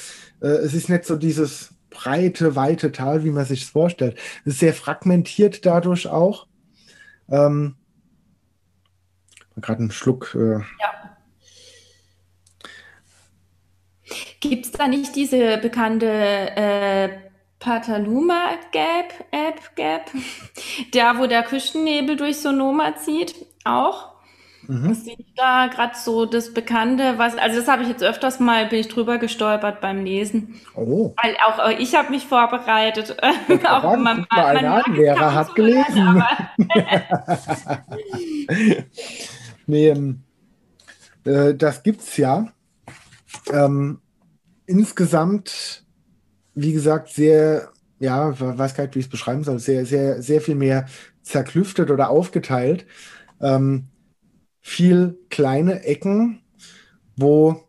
[0.40, 4.16] äh, es ist nicht so dieses breite, weite Tal, wie man sich es vorstellt.
[4.44, 6.46] Es ist sehr fragmentiert dadurch auch.
[7.28, 7.74] Ähm,
[9.56, 10.34] Gerade einen Schluck.
[10.34, 11.13] Äh, ja.
[14.40, 17.08] Gibt es da nicht diese bekannte äh,
[17.58, 20.10] Pataluma Gap, App Gap,
[20.92, 24.14] da wo der Küstennebel durch Sonoma zieht, auch?
[24.66, 24.88] Mhm.
[24.88, 28.66] Das sieht da gerade so das Bekannte, was, also das habe ich jetzt öfters mal,
[28.66, 30.60] bin ich drüber gestolpert beim Lesen.
[30.74, 31.14] Oh.
[31.22, 33.16] Weil auch äh, ich habe mich vorbereitet.
[33.22, 36.22] auch sagen, mein, mein, mein Lehrer hat gelesen.
[39.66, 40.22] nee, ähm,
[41.24, 42.48] äh, das gibt's ja.
[43.52, 44.00] Ähm,
[44.66, 45.84] insgesamt,
[46.54, 50.40] wie gesagt, sehr, ja, weiß gar nicht, wie ich es beschreiben soll, sehr, sehr, sehr
[50.40, 50.86] viel mehr
[51.22, 52.86] zerklüftet oder aufgeteilt.
[53.40, 53.88] Ähm,
[54.60, 56.40] viel kleine Ecken,
[57.16, 57.64] wo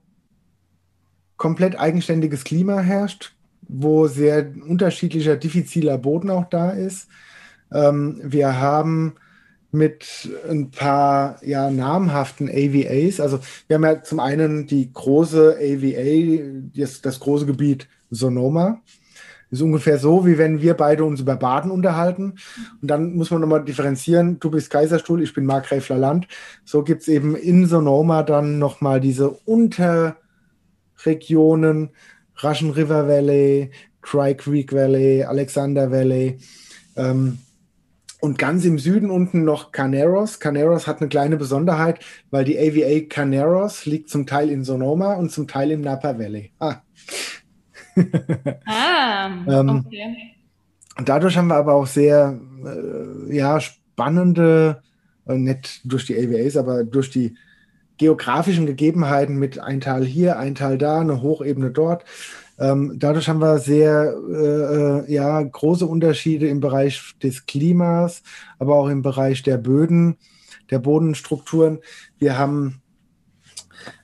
[1.37, 3.35] komplett eigenständiges Klima herrscht,
[3.67, 7.07] wo sehr unterschiedlicher, diffiziler Boden auch da ist.
[7.71, 9.15] Ähm, wir haben
[9.75, 13.19] mit ein paar ja, namhaften AVAs.
[13.19, 18.81] Also wir haben ja zum einen die große AVA, das, das große Gebiet Sonoma.
[19.51, 22.33] Ist ungefähr so, wie wenn wir beide uns über Baden unterhalten.
[22.81, 24.39] Und dann muss man nochmal differenzieren.
[24.39, 26.27] Du bist Kaiserstuhl, ich bin Markgräfler Land.
[26.65, 31.91] So gibt es eben in Sonoma dann nochmal diese Unterregionen,
[32.43, 33.69] Russian River Valley,
[34.01, 36.39] Dry Creek Valley, Alexander Valley.
[36.95, 37.37] Ähm,
[38.25, 40.39] und ganz im Süden unten noch Caneros.
[40.39, 41.99] Caneros hat eine kleine Besonderheit,
[42.31, 46.51] weil die AVA Caneros liegt zum Teil in Sonoma und zum Teil im Napa Valley.
[46.57, 46.77] Ah.
[48.65, 50.15] ah, ähm, okay.
[51.05, 54.81] Dadurch haben wir aber auch sehr äh, ja, spannende,
[55.27, 57.37] äh, nicht durch die AVAs, aber durch die
[57.97, 62.05] geografischen Gegebenheiten mit ein Teil hier, ein Teil da, eine Hochebene dort,
[62.57, 68.23] ähm, dadurch haben wir sehr äh, äh, ja, große Unterschiede im Bereich des Klimas,
[68.59, 70.17] aber auch im Bereich der Böden,
[70.69, 71.79] der Bodenstrukturen.
[72.17, 72.81] Wir haben,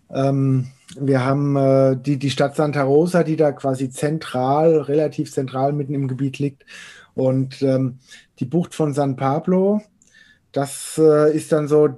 [0.10, 0.68] ähm,
[1.00, 5.94] wir haben äh, die, die Stadt Santa Rosa, die da quasi zentral, relativ zentral mitten
[5.94, 6.66] im Gebiet liegt.
[7.14, 8.00] Und ähm,
[8.40, 9.82] die Bucht von San Pablo,
[10.52, 11.90] das äh, ist dann so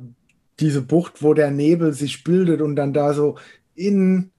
[0.59, 3.37] diese Bucht, wo der Nebel sich bildet und dann da so
[3.73, 4.32] in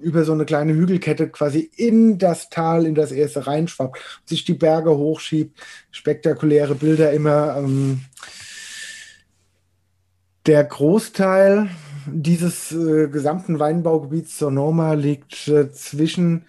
[0.00, 4.54] über so eine kleine Hügelkette quasi in das Tal, in das erste reinschwappt, sich die
[4.54, 5.58] Berge hochschiebt.
[5.90, 7.56] Spektakuläre Bilder immer.
[7.56, 8.00] Ähm,
[10.46, 11.70] der Großteil
[12.06, 16.44] dieses äh, gesamten Weinbaugebiets Sonoma liegt äh, zwischen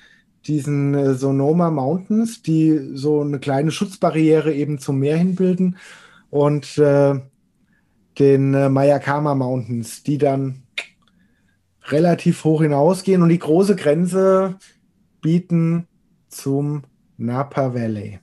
[0.47, 5.77] diesen äh, Sonoma Mountains, die so eine kleine Schutzbarriere eben zum Meer hin bilden,
[6.29, 7.19] und äh,
[8.19, 10.63] den äh, Mayakama Mountains, die dann
[11.87, 14.57] relativ hoch hinausgehen und die große Grenze
[15.21, 15.87] bieten
[16.29, 16.83] zum
[17.17, 18.19] Napa Valley.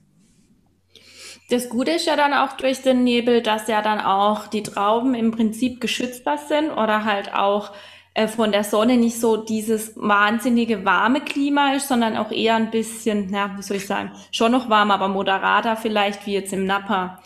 [1.49, 5.13] Das Gute ist ja dann auch durch den Nebel, dass ja dann auch die Trauben
[5.13, 7.71] im Prinzip geschützter sind oder halt auch
[8.13, 12.71] äh, von der Sonne nicht so dieses wahnsinnige warme Klima ist, sondern auch eher ein
[12.71, 16.65] bisschen, ja, wie soll ich sagen, schon noch warm, aber moderater vielleicht wie jetzt im
[16.65, 17.19] Napa.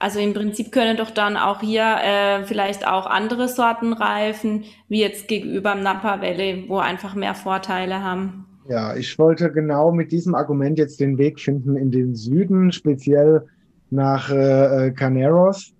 [0.00, 5.00] Also im Prinzip können doch dann auch hier äh, vielleicht auch andere Sorten reifen, wie
[5.00, 8.46] jetzt gegenüber dem Napa Valley, wo einfach mehr Vorteile haben.
[8.68, 13.46] Ja, ich wollte genau mit diesem Argument jetzt den Weg finden in den Süden, speziell
[13.90, 15.72] nach äh, äh Caneros,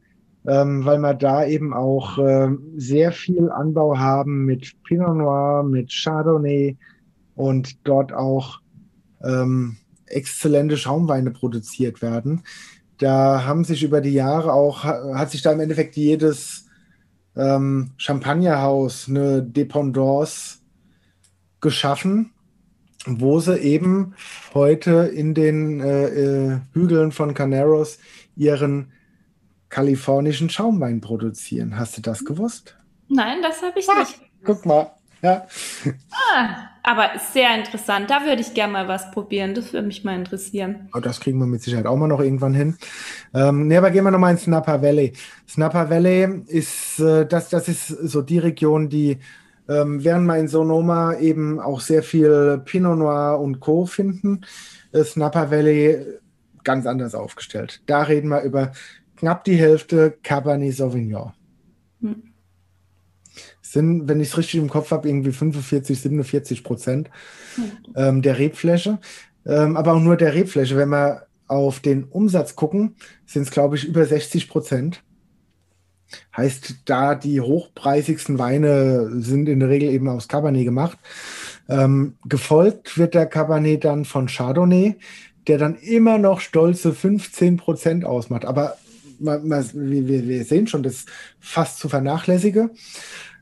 [0.46, 5.92] ähm, weil wir da eben auch äh, sehr viel Anbau haben mit Pinot Noir, mit
[5.92, 6.76] Chardonnay
[7.36, 8.60] und dort auch
[9.22, 9.76] ähm,
[10.06, 12.42] exzellente Schaumweine produziert werden
[12.98, 16.66] da haben sich über die Jahre auch, hat sich da im Endeffekt jedes
[17.36, 20.58] ähm, Champagnerhaus eine Dependance
[21.60, 22.32] geschaffen,
[23.06, 24.14] wo sie eben
[24.54, 27.98] heute in den äh, äh, Hügeln von Caneros
[28.36, 28.92] ihren
[29.68, 31.78] kalifornischen Schaumwein produzieren.
[31.78, 32.76] Hast du das gewusst?
[33.08, 34.20] Nein, das habe ich ah, nicht.
[34.44, 34.92] Guck mal.
[35.22, 35.46] Ja.
[36.32, 38.10] Ah, aber sehr interessant.
[38.10, 39.54] Da würde ich gerne mal was probieren.
[39.54, 40.88] Das würde mich mal interessieren.
[40.94, 42.76] Oh, das kriegen wir mit Sicherheit auch mal noch irgendwann hin.
[43.34, 45.12] Ähm, nee, aber gehen wir nochmal ins Napa Valley.
[45.56, 49.18] Napa Valley ist, äh, das, das ist so die Region, die
[49.68, 53.84] ähm, während wir in Sonoma eben auch sehr viel Pinot Noir und Co.
[53.84, 54.42] finden,
[54.92, 55.98] ist Napa Valley
[56.64, 57.82] ganz anders aufgestellt.
[57.86, 58.72] Da reden wir über
[59.16, 61.32] knapp die Hälfte Cabernet Sauvignon.
[62.00, 62.27] Hm
[63.72, 67.10] sind, wenn ich es richtig im Kopf habe, irgendwie 45, 47 Prozent
[67.96, 68.98] ähm, der Rebfläche.
[69.46, 70.76] Ähm, aber auch nur der Rebfläche.
[70.76, 75.02] Wenn wir auf den Umsatz gucken, sind es, glaube ich, über 60 Prozent.
[76.36, 80.98] Heißt, da die hochpreisigsten Weine sind in der Regel eben aus Cabernet gemacht.
[81.68, 84.96] Ähm, gefolgt wird der Cabernet dann von Chardonnay,
[85.46, 88.46] der dann immer noch stolze 15 Prozent ausmacht.
[88.46, 88.78] Aber
[89.18, 91.08] man, man, wir, wir, sehen schon, das ist
[91.40, 92.70] fast zu vernachlässigen.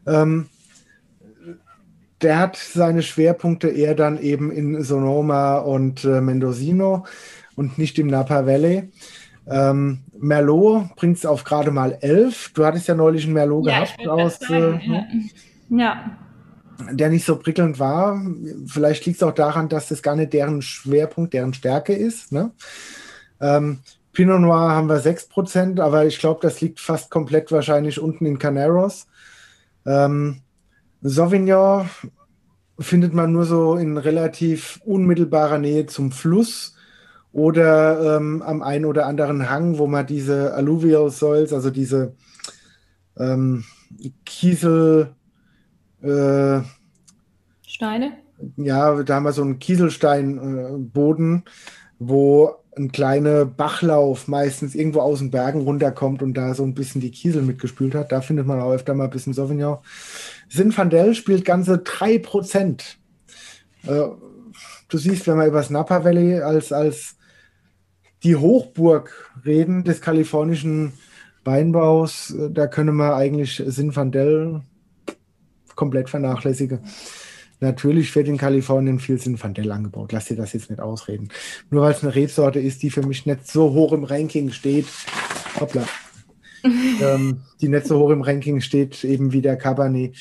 [0.07, 0.49] Ähm,
[2.23, 7.05] der hat seine Schwerpunkte eher dann eben in Sonoma und äh, Mendocino
[7.57, 8.91] und nicht im Napa Valley.
[9.49, 12.51] Ähm, Merlot bringt es auf gerade mal elf.
[12.55, 14.41] Du hattest ja neulich einen Merlot ja, gehabt aus.
[14.51, 14.79] Äh,
[15.69, 16.19] ja.
[16.91, 18.21] Der nicht so prickelnd war.
[18.67, 22.33] Vielleicht liegt es auch daran, dass das gar nicht deren Schwerpunkt, deren Stärke ist.
[22.33, 22.51] Ne?
[23.41, 23.79] Ähm,
[24.13, 28.39] Pinot Noir haben wir 6%, aber ich glaube, das liegt fast komplett wahrscheinlich unten in
[28.39, 29.07] Caneros.
[29.87, 30.41] Ähm,
[31.01, 31.89] Sauvignon
[32.79, 36.75] findet man nur so in relativ unmittelbarer Nähe zum Fluss
[37.33, 42.15] oder ähm, am einen oder anderen Hang, wo man diese Alluvial Soils, also diese
[43.19, 43.65] ähm,
[44.25, 45.15] Kiesel
[46.03, 46.61] äh,
[47.67, 48.13] Steine?
[48.57, 51.51] Ja, da haben wir so einen Kieselsteinboden, äh,
[51.99, 57.01] wo ein kleiner Bachlauf meistens irgendwo aus den Bergen runterkommt und da so ein bisschen
[57.01, 58.13] die Kiesel mitgespült hat.
[58.13, 59.79] Da findet man auch öfter mal ein bisschen Sauvignon.
[60.49, 62.83] Sinfandel spielt ganze 3%.
[63.87, 64.09] Äh,
[64.89, 67.17] du siehst, wenn wir über das Napa Valley als, als
[68.23, 70.93] die Hochburg reden des kalifornischen
[71.45, 74.63] Weinbaus, äh, da können wir eigentlich Sinfandel
[75.75, 76.81] komplett vernachlässigen.
[77.61, 80.13] Natürlich wird in Kalifornien viel Sinfandel angebaut.
[80.13, 81.29] Lass dir das jetzt nicht ausreden.
[81.71, 84.87] Nur weil es eine Rebsorte ist, die für mich nicht so hoch im Ranking steht.
[85.59, 85.87] Hoppla.
[86.65, 90.17] ähm, die nicht so hoch im Ranking steht, eben wie der Cabernet.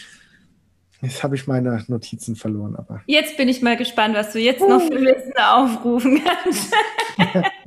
[1.02, 3.02] Jetzt habe ich meine Notizen verloren, aber.
[3.06, 6.74] Jetzt bin ich mal gespannt, was du jetzt noch für Listen aufrufen kannst.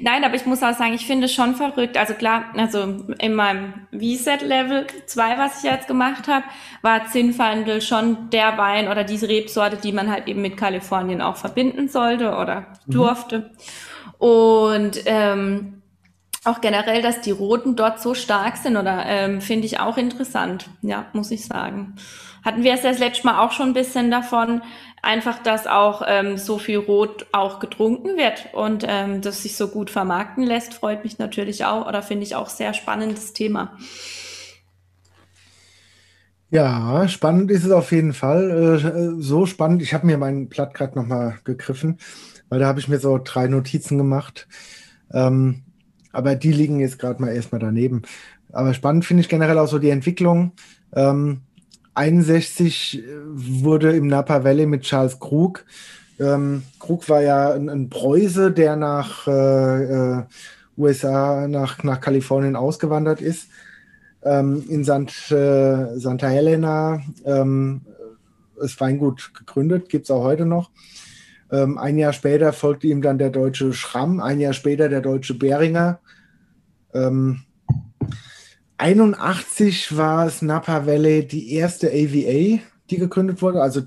[0.00, 1.96] Nein, aber ich muss auch sagen, ich finde es schon verrückt.
[1.96, 6.44] Also klar, also in meinem V-Set-Level 2, was ich jetzt gemacht habe,
[6.82, 11.36] war Zinfandel schon der Wein oder diese Rebsorte, die man halt eben mit Kalifornien auch
[11.36, 12.92] verbinden sollte oder mhm.
[12.92, 13.38] durfte.
[13.38, 13.44] Mhm.
[14.18, 15.82] Und ähm,
[16.44, 20.68] auch generell, dass die Roten dort so stark sind, oder ähm, finde ich auch interessant,
[20.82, 21.96] ja, muss ich sagen.
[22.44, 24.60] Hatten wir es das letzte Mal auch schon ein bisschen davon,
[25.02, 29.68] einfach, dass auch ähm, so viel Rot auch getrunken wird und ähm, das sich so
[29.68, 33.76] gut vermarkten lässt, freut mich natürlich auch oder finde ich auch sehr spannendes Thema.
[36.50, 38.50] Ja, spannend ist es auf jeden Fall.
[38.50, 39.82] Äh, so spannend.
[39.82, 41.98] Ich habe mir mein Blatt gerade nochmal gegriffen,
[42.48, 44.46] weil da habe ich mir so drei Notizen gemacht.
[45.12, 45.64] Ähm,
[46.12, 48.02] aber die liegen jetzt gerade mal erstmal daneben.
[48.52, 50.52] Aber spannend finde ich generell auch so die Entwicklung.
[50.94, 51.40] Ähm,
[51.94, 55.64] 61 äh, wurde im Napa Valley mit Charles Krug.
[56.18, 60.22] Ähm, Krug war ja ein, ein Preuße, der nach äh, äh,
[60.76, 63.48] USA, nach, nach Kalifornien ausgewandert ist.
[64.22, 67.82] Ähm, in Sant, äh, Santa Helena ähm,
[68.60, 70.70] ist Weingut gegründet, gibt es auch heute noch.
[71.50, 75.34] Ähm, ein Jahr später folgte ihm dann der deutsche Schramm, ein Jahr später der deutsche
[75.34, 76.00] Beringer.
[76.94, 77.42] Ähm,
[78.78, 82.60] 81 war es Napa Valley die erste AVA,
[82.90, 83.82] die gegründet wurde, also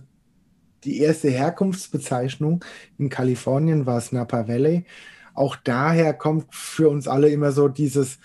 [0.83, 2.63] die erste Herkunftsbezeichnung
[2.97, 4.85] in Kalifornien war es Napa Valley.
[5.33, 8.19] Auch daher kommt für uns alle immer so dieses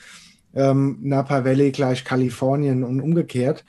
[0.55, 3.65] ähm, Napa Valley gleich Kalifornien und umgekehrt.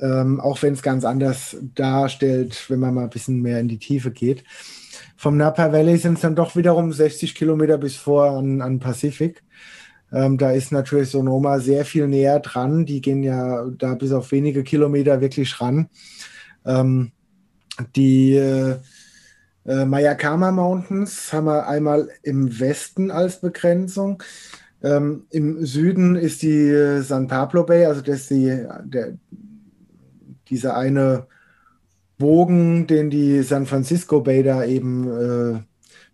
[0.00, 3.78] Ähm, auch wenn es ganz anders darstellt, wenn man mal ein bisschen mehr in die
[3.78, 4.44] Tiefe geht.
[5.16, 9.42] Vom Napa Valley sind es dann doch wiederum 60 Kilometer bis vor an, an Pazifik.
[10.12, 12.86] Ähm, da ist natürlich Sonoma sehr viel näher dran.
[12.86, 15.88] Die gehen ja da bis auf wenige Kilometer wirklich ran.
[16.64, 17.12] Ähm,
[17.94, 18.76] die äh,
[19.66, 24.22] äh, Mayakama Mountains haben wir einmal im Westen als Begrenzung.
[24.82, 29.18] Ähm, Im Süden ist die äh, San Pablo Bay, also das ist die, der,
[30.48, 31.26] dieser eine
[32.16, 35.60] Bogen, den die San Francisco Bay da eben äh,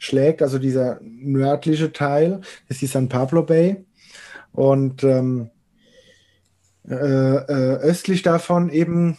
[0.05, 3.85] schlägt, also dieser nördliche Teil, ist die San Pablo Bay.
[4.53, 5.51] Und ähm,
[6.89, 9.17] äh, äh, östlich davon eben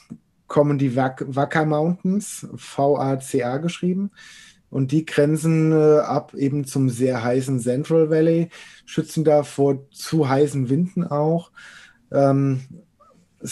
[0.47, 4.11] kommen die Wacker Mountains, V-A-C-A geschrieben.
[4.69, 8.49] Und die grenzen äh, ab eben zum sehr heißen Central Valley,
[8.85, 11.51] schützen da vor zu heißen Winden auch.
[12.11, 12.61] Ähm,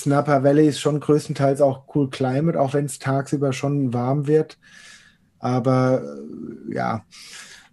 [0.05, 4.57] Napa Valley ist schon größtenteils auch cool Climate, auch wenn es tagsüber schon warm wird.
[5.43, 7.05] Aber äh, ja,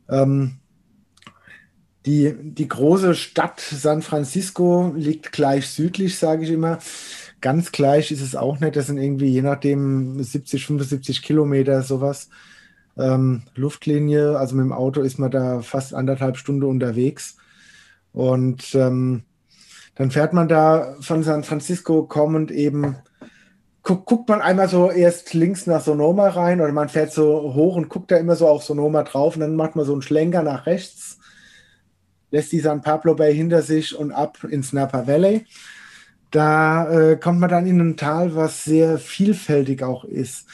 [0.09, 0.59] ähm,
[2.05, 6.81] die, die große Stadt San Francisco liegt gleich südlich, sage ich immer.
[7.41, 8.75] Ganz gleich ist es auch nicht.
[8.75, 12.29] Das sind irgendwie je nachdem 70, 75 Kilometer sowas.
[12.99, 17.37] Ähm, Luftlinie, also mit dem Auto ist man da fast anderthalb Stunden unterwegs.
[18.13, 19.23] Und ähm,
[19.95, 22.97] dann fährt man da von San Francisco kommend eben,
[23.83, 27.77] guck, guckt man einmal so erst links nach Sonoma rein oder man fährt so hoch
[27.77, 30.43] und guckt da immer so auf Sonoma drauf und dann macht man so einen Schlenker
[30.43, 31.19] nach rechts,
[32.31, 35.47] lässt die San Pablo Bay hinter sich und ab ins Napa Valley.
[36.31, 40.47] Da äh, kommt man dann in ein Tal, was sehr vielfältig auch ist.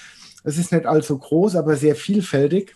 [0.43, 2.75] Es ist nicht allzu groß, aber sehr vielfältig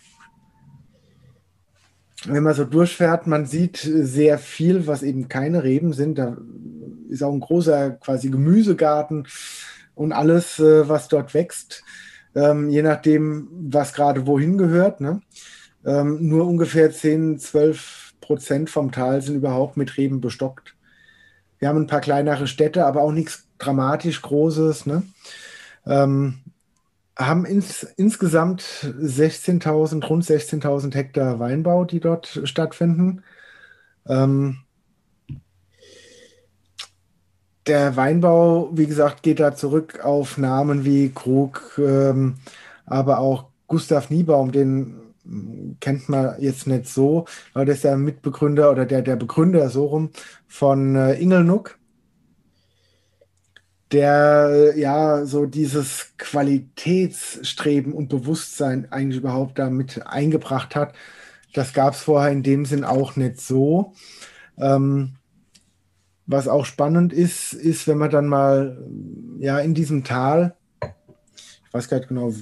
[2.25, 6.17] wenn man so durchfährt, man sieht sehr viel, was eben keine Reben sind.
[6.17, 6.37] Da
[7.09, 9.27] ist auch ein großer quasi Gemüsegarten
[9.95, 11.83] und alles, äh, was dort wächst,
[12.35, 15.01] ähm, je nachdem, was gerade wohin gehört.
[15.01, 15.21] Ne?
[15.85, 20.75] Ähm, nur ungefähr 10, 12 Prozent vom Tal sind überhaupt mit Reben bestockt.
[21.59, 24.85] Wir haben ein paar kleinere Städte, aber auch nichts dramatisch Großes.
[24.85, 25.03] Ne?
[25.85, 26.39] Ähm,
[27.17, 33.23] haben ins, insgesamt 16.000, rund 16.000 Hektar Weinbau, die dort stattfinden.
[34.07, 34.59] Ähm,
[37.71, 42.35] der Weinbau, wie gesagt, geht da zurück auf Namen wie Krug, ähm,
[42.85, 44.97] aber auch Gustav Niebaum, den
[45.79, 49.85] kennt man jetzt nicht so, aber der ist der Mitbegründer oder der, der Begründer so
[49.85, 50.09] rum
[50.49, 51.77] von äh, Ingelnuck
[53.93, 60.93] der ja so dieses Qualitätsstreben und Bewusstsein eigentlich überhaupt damit eingebracht hat.
[61.53, 63.93] Das gab es vorher in dem Sinn auch nicht so.
[64.57, 65.17] Ähm,
[66.31, 68.83] was auch spannend ist, ist, wenn man dann mal
[69.39, 72.33] ja in diesem Tal, ich weiß gar nicht genau,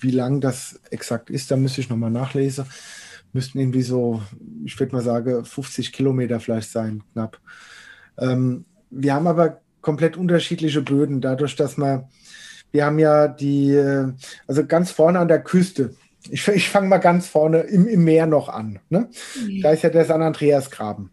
[0.00, 2.66] wie lang das exakt ist, da müsste ich nochmal nachlesen,
[3.32, 4.22] müssten irgendwie so,
[4.64, 7.40] ich würde mal sagen, 50 Kilometer vielleicht sein, knapp.
[8.18, 12.08] Ähm, wir haben aber komplett unterschiedliche Böden, dadurch, dass man,
[12.72, 14.12] wir haben ja die, äh,
[14.46, 15.94] also ganz vorne an der Küste,
[16.30, 18.80] ich, ich fange mal ganz vorne im, im Meer noch an.
[18.88, 19.08] Ne?
[19.40, 19.62] Mhm.
[19.62, 21.10] Da ist ja der San Andreas-Graben,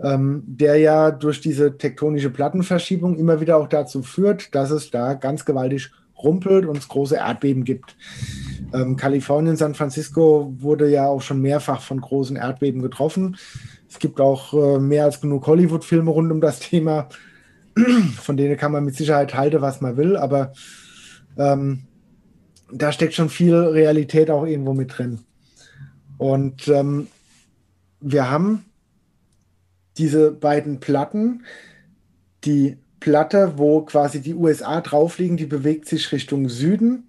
[0.00, 5.14] ähm, der ja durch diese tektonische Plattenverschiebung immer wieder auch dazu führt, dass es da
[5.14, 5.90] ganz gewaltig
[6.22, 7.96] rumpelt und es große Erdbeben gibt.
[8.72, 13.36] Ähm, Kalifornien, San Francisco wurde ja auch schon mehrfach von großen Erdbeben getroffen.
[13.88, 17.08] Es gibt auch äh, mehr als genug Hollywood-Filme rund um das Thema.
[18.16, 20.52] von denen kann man mit Sicherheit halten, was man will, aber
[21.36, 21.84] ähm,
[22.72, 25.20] da steckt schon viel Realität auch irgendwo mit drin.
[26.18, 27.08] Und ähm,
[28.00, 28.64] wir haben
[29.98, 31.44] diese beiden Platten,
[32.44, 37.08] die Platte, wo quasi die USA drauf liegen, die bewegt sich Richtung Süden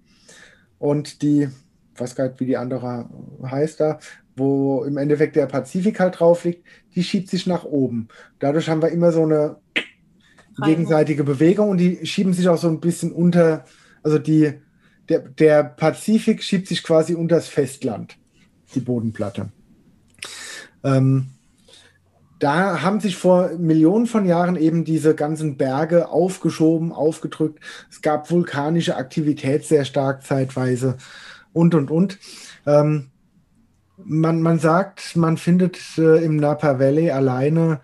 [0.78, 1.48] und die,
[1.94, 3.08] ich weiß gar nicht, wie die andere
[3.42, 3.98] heißt da,
[4.36, 6.64] wo im Endeffekt der Pazifik halt drauf liegt,
[6.94, 8.08] die schiebt sich nach oben.
[8.38, 9.56] Dadurch haben wir immer so eine
[10.62, 13.64] gegenseitige Bewegung und die schieben sich auch so ein bisschen unter,
[14.02, 14.52] also die,
[15.08, 18.16] der, der Pazifik schiebt sich quasi unter das Festland,
[18.74, 19.50] die Bodenplatte.
[20.84, 21.30] Ähm,
[22.38, 27.60] da haben sich vor Millionen von Jahren eben diese ganzen Berge aufgeschoben, aufgedrückt.
[27.90, 30.96] Es gab vulkanische Aktivität sehr stark zeitweise.
[31.52, 32.18] und, und, und.
[32.66, 33.10] Ähm,
[34.04, 37.80] man, man sagt, man findet äh, im Napa Valley alleine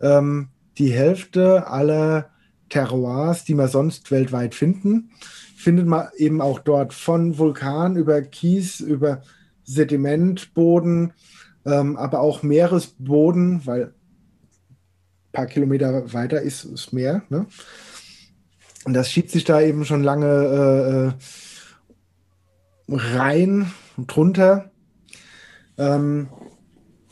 [0.00, 0.48] ähm,
[0.78, 2.30] die Hälfte aller
[2.68, 5.10] Terroirs, die man sonst weltweit finden,
[5.56, 9.22] findet man eben auch dort von Vulkan über Kies, über
[9.64, 11.12] Sedimentboden,
[11.64, 13.92] ähm, aber auch Meeresboden, weil
[15.36, 17.22] paar Kilometer weiter ist das Meer.
[17.28, 17.46] Ne?
[18.84, 21.12] Und das schiebt sich da eben schon lange äh, äh
[22.88, 24.70] rein und drunter.
[25.76, 26.28] Ähm,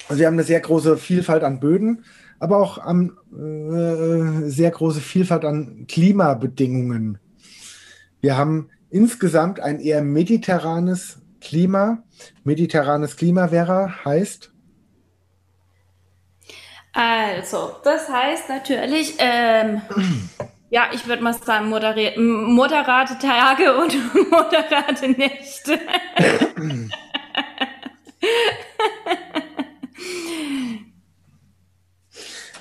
[0.08, 2.04] also wir haben eine sehr große Vielfalt an Böden,
[2.38, 7.18] aber auch am, äh, sehr große Vielfalt an Klimabedingungen.
[8.20, 12.04] Wir haben insgesamt ein eher mediterranes Klima.
[12.44, 14.53] Mediterranes Klima, Vera, heißt?
[16.94, 19.82] Also, das heißt natürlich, ähm,
[20.70, 23.96] ja, ich würde mal sagen, moderate, moderate Tage und
[24.30, 25.80] moderate Nächte.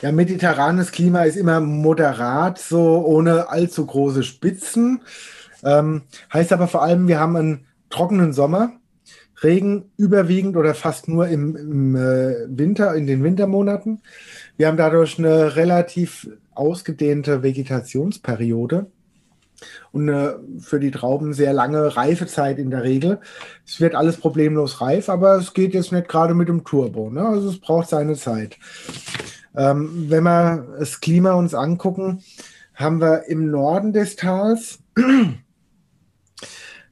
[0.02, 5.04] Ja, mediterranes Klima ist immer moderat, so ohne allzu große Spitzen.
[5.64, 6.04] Ähm,
[6.34, 8.74] heißt aber vor allem, wir haben einen trockenen Sommer,
[9.44, 14.02] Regen überwiegend oder fast nur im, im äh, Winter, in den Wintermonaten.
[14.58, 18.88] Wir haben dadurch eine relativ ausgedehnte Vegetationsperiode
[19.92, 23.20] und eine für die Trauben sehr lange Reifezeit in der Regel.
[23.66, 27.10] Es wird alles problemlos reif, aber es geht jetzt nicht gerade mit dem Turbo.
[27.10, 27.26] Ne?
[27.26, 28.58] Also es braucht seine Zeit.
[29.56, 32.24] Ähm, wenn wir das Klima uns angucken,
[32.74, 34.80] haben wir im Norden des Tals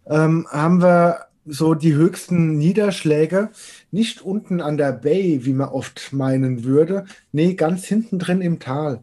[0.05, 3.49] ähm, haben wir so die höchsten Niederschläge
[3.91, 8.59] nicht unten an der Bay, wie man oft meinen würde, nee, ganz hinten drin im
[8.59, 9.01] Tal.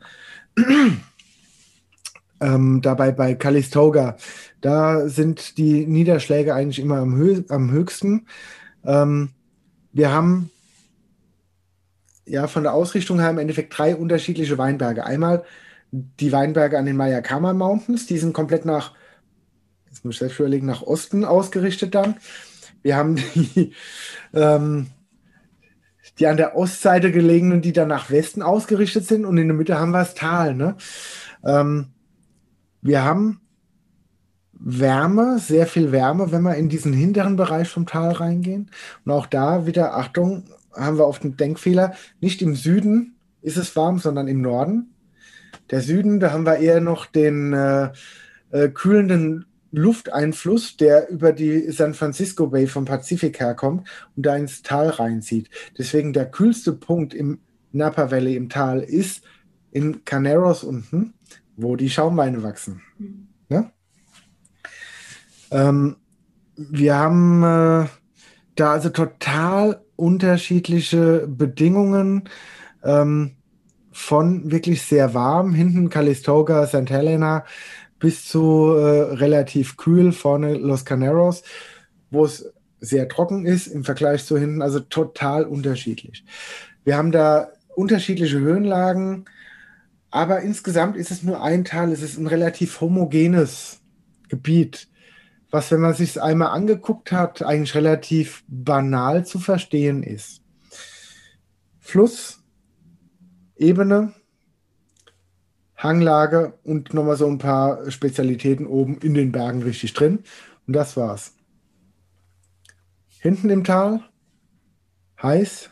[2.41, 4.17] ähm, dabei bei Calistoga,
[4.61, 8.27] da sind die Niederschläge eigentlich immer am, hö am höchsten.
[8.85, 9.31] Ähm,
[9.93, 10.51] wir haben
[12.25, 15.05] ja von der Ausrichtung her im Endeffekt drei unterschiedliche Weinberge.
[15.05, 15.45] Einmal
[15.91, 18.95] die Weinberge an den Mayakama Mountains, die sind komplett nach,
[19.99, 22.15] jetzt muss ich selbst überlegen, nach Osten ausgerichtet dann.
[22.83, 23.73] Wir haben die,
[24.33, 24.87] ähm,
[26.21, 29.79] die an der Ostseite gelegenen, die dann nach Westen ausgerichtet sind und in der Mitte
[29.79, 30.55] haben wir das Tal.
[30.55, 30.77] Ne?
[31.45, 31.89] Ähm,
[32.81, 33.41] wir haben
[34.53, 38.71] Wärme, sehr viel Wärme, wenn wir in diesen hinteren Bereich vom Tal reingehen.
[39.05, 40.45] Und auch da wieder, Achtung,
[40.75, 41.95] haben wir oft einen Denkfehler.
[42.21, 44.95] Nicht im Süden ist es warm, sondern im Norden.
[45.71, 47.91] Der Süden, da haben wir eher noch den äh,
[48.51, 54.63] äh, kühlenden Lufteinfluss, der über die San Francisco Bay vom Pazifik herkommt und da ins
[54.63, 55.51] Tal reinzieht.
[55.77, 57.41] Deswegen der kühlste Punkt im
[57.73, 59.23] Napa Valley im Tal ist
[59.71, 61.15] in Caneros unten,
[61.57, 62.83] wo die Schaumweine wachsen.
[62.99, 63.29] Mhm.
[63.51, 63.71] Ja?
[65.51, 65.97] Ähm,
[66.57, 67.87] wir haben äh,
[68.55, 72.29] da also total unterschiedliche Bedingungen.
[72.83, 73.35] Ähm,
[73.99, 76.89] von wirklich sehr warm, hinten Calistoga, St.
[76.89, 77.45] Helena,
[77.99, 81.43] bis zu äh, relativ kühl, vorne Los Caneros,
[82.11, 86.25] wo es sehr trocken ist im Vergleich zu hinten, also total unterschiedlich.
[86.85, 89.25] Wir haben da unterschiedliche Höhenlagen,
[90.11, 93.81] aber insgesamt ist es nur ein Tal, es ist ein relativ homogenes
[94.29, 94.89] Gebiet,
[95.51, 100.43] was, wenn man sich einmal angeguckt hat, eigentlich relativ banal zu verstehen ist.
[101.79, 102.43] Fluss,
[103.57, 104.13] Ebene,
[105.79, 110.25] Hanglage und nochmal so ein paar Spezialitäten oben in den Bergen richtig drin.
[110.67, 111.35] Und das war's.
[113.21, 114.01] Hinten im Tal
[115.23, 115.71] heiß,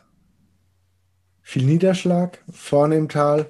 [1.43, 3.47] viel Niederschlag, vorne im Tal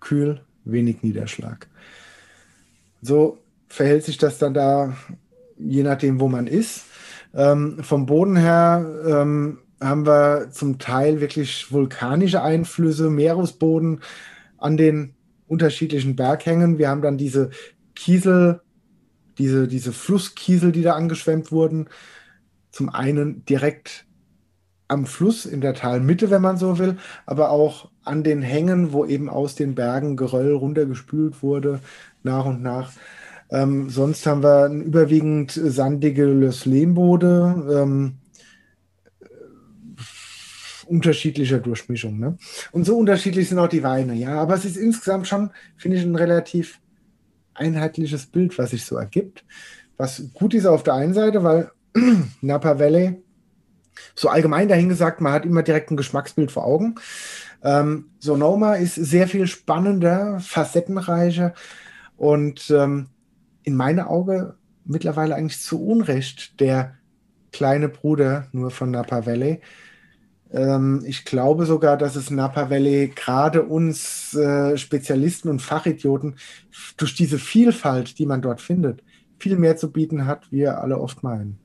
[0.00, 1.68] kühl, wenig Niederschlag.
[3.00, 3.38] So
[3.68, 4.96] verhält sich das dann da,
[5.58, 6.84] je nachdem, wo man ist.
[7.34, 14.00] Ähm, vom Boden her ähm, haben wir zum Teil wirklich vulkanische Einflüsse, Meeresboden
[14.58, 15.14] an den
[15.52, 16.78] unterschiedlichen Berghängen.
[16.78, 17.50] Wir haben dann diese
[17.94, 18.62] Kiesel,
[19.36, 21.88] diese, diese Flusskiesel, die da angeschwemmt wurden.
[22.70, 24.06] Zum einen direkt
[24.88, 26.96] am Fluss in der Talmitte, wenn man so will,
[27.26, 31.80] aber auch an den Hängen, wo eben aus den Bergen Geröll runtergespült wurde,
[32.22, 32.92] nach und nach.
[33.50, 38.14] Ähm, sonst haben wir überwiegend sandige Löslehmbode, ähm,
[40.84, 42.18] unterschiedlicher Durchmischung.
[42.18, 42.36] Ne?
[42.72, 44.40] Und so unterschiedlich sind auch die Weine, ja.
[44.40, 46.80] Aber es ist insgesamt schon, finde ich, ein relativ
[47.54, 49.44] einheitliches Bild, was sich so ergibt.
[49.96, 51.70] Was gut ist auf der einen Seite, weil
[52.40, 53.22] Napa Valley,
[54.14, 56.96] so allgemein dahingesagt, man hat immer direkt ein Geschmacksbild vor Augen.
[57.62, 61.54] Ähm, Sonoma ist sehr viel spannender, facettenreicher
[62.16, 63.08] und ähm,
[63.62, 64.54] in meinen Augen
[64.84, 66.96] mittlerweile eigentlich zu Unrecht der
[67.52, 69.60] kleine Bruder nur von Napa Valley.
[70.52, 76.36] Ähm, ich glaube sogar, dass es Napa Valley gerade uns äh, Spezialisten und Fachidioten
[76.96, 79.02] durch diese Vielfalt, die man dort findet,
[79.38, 81.58] viel mehr zu bieten hat, wie wir alle oft meinen.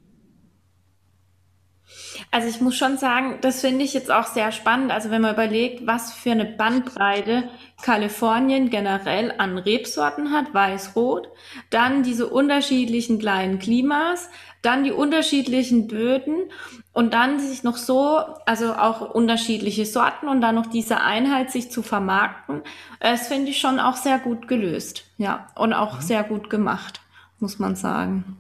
[2.31, 4.91] Also ich muss schon sagen, das finde ich jetzt auch sehr spannend.
[4.91, 7.43] Also wenn man überlegt, was für eine Bandbreite
[7.81, 11.29] Kalifornien generell an Rebsorten hat, weiß-rot,
[11.69, 14.29] dann diese unterschiedlichen kleinen Klimas,
[14.61, 16.51] dann die unterschiedlichen Böden
[16.98, 21.70] und dann sich noch so, also auch unterschiedliche Sorten und dann noch diese Einheit sich
[21.70, 22.64] zu vermarkten,
[23.00, 25.04] das finde ich schon auch sehr gut gelöst.
[25.20, 26.02] Ja, und auch mhm.
[26.02, 27.00] sehr gut gemacht,
[27.39, 28.38] muss man sagen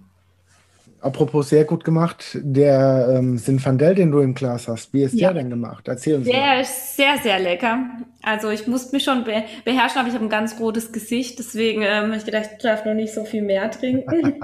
[0.99, 5.31] apropos sehr gut gemacht, der ähm, Sinfandel, den du im Glas hast, wie ist ja.
[5.31, 5.87] der denn gemacht?
[5.87, 6.61] Erzähl uns Der mal.
[6.61, 7.85] ist sehr, sehr lecker.
[8.23, 11.83] Also ich musste mich schon be beherrschen, aber ich habe ein ganz rotes Gesicht, deswegen
[11.83, 14.41] ähm, habe ich gedacht, ich darf noch nicht so viel mehr trinken.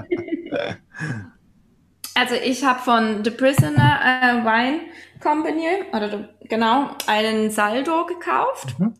[2.14, 4.80] also ich habe von The Prisoner äh, Wine
[5.20, 8.78] Company, oder genau, einen Saldo gekauft.
[8.78, 8.94] Mhm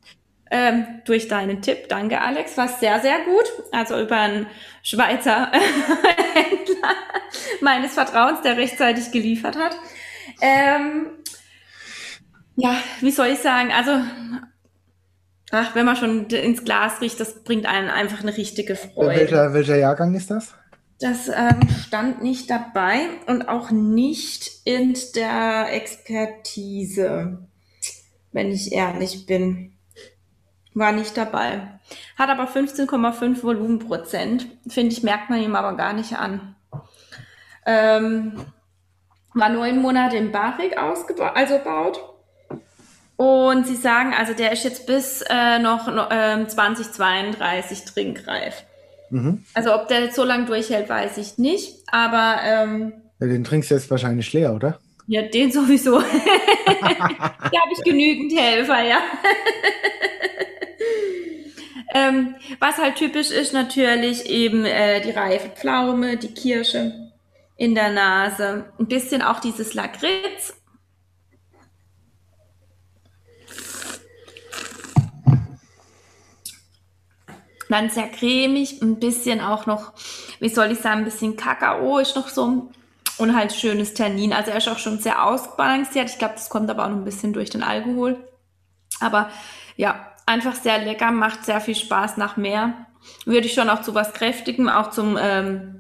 [0.55, 1.89] ähm, durch deinen Tipp.
[1.89, 2.57] Danke, Alex.
[2.57, 3.45] War sehr, sehr gut.
[3.73, 4.47] Also über einen
[4.85, 5.51] Schweizer
[6.35, 6.95] Händler
[7.61, 9.77] meines Vertrauens, der rechtzeitig geliefert hat.
[10.41, 11.07] Ähm,
[12.55, 13.73] ja, wie soll ich sagen?
[13.73, 14.01] Also,
[15.51, 19.17] ach, wenn man schon ins Glas riecht, das bringt einen einfach eine richtige Freude.
[19.17, 20.55] Welcher, welcher Jahrgang ist das?
[21.01, 27.47] Das ähm, stand nicht dabei und auch nicht in der Expertise,
[28.33, 29.75] wenn ich ehrlich bin
[30.75, 31.63] war nicht dabei.
[32.19, 34.47] Hat aber 15,5 Volumenprozent.
[34.69, 36.57] Finde ich, merkt man ihm aber gar nicht an.
[37.65, 38.45] Ähm,
[39.33, 42.01] war neun Monate im Barik ausgebaut, also baut.
[43.17, 48.65] Und sie sagen, also der ist jetzt bis äh, noch, noch äh, 2032 trinkreif.
[49.11, 49.45] Mhm.
[49.55, 51.83] Also ob der jetzt so lange durchhält, weiß ich nicht.
[51.91, 54.79] Aber ähm, ja, den trinkst du jetzt wahrscheinlich leer, oder?
[55.07, 56.01] Ja, den sowieso.
[56.67, 58.99] da habe ich genügend Helfer, ja.
[61.95, 67.13] Ähm, was halt typisch ist, natürlich eben äh, die reife Pflaume, die Kirsche
[67.57, 70.55] in der Nase, ein bisschen auch dieses Lakritz.
[77.69, 79.93] Dann sehr cremig, ein bisschen auch noch,
[80.41, 82.69] wie soll ich sagen, ein bisschen Kakao ist noch so
[83.19, 84.33] und halt schönes Tannin.
[84.33, 86.11] Also er ist auch schon sehr ausbalanciert.
[86.11, 88.17] Ich glaube, das kommt aber auch noch ein bisschen durch den Alkohol.
[89.01, 89.31] Aber
[89.77, 92.75] ja, einfach sehr lecker, macht sehr viel Spaß nach mehr.
[93.25, 95.75] Würde ich schon auch zu was Kräftigem, auch zum ähm,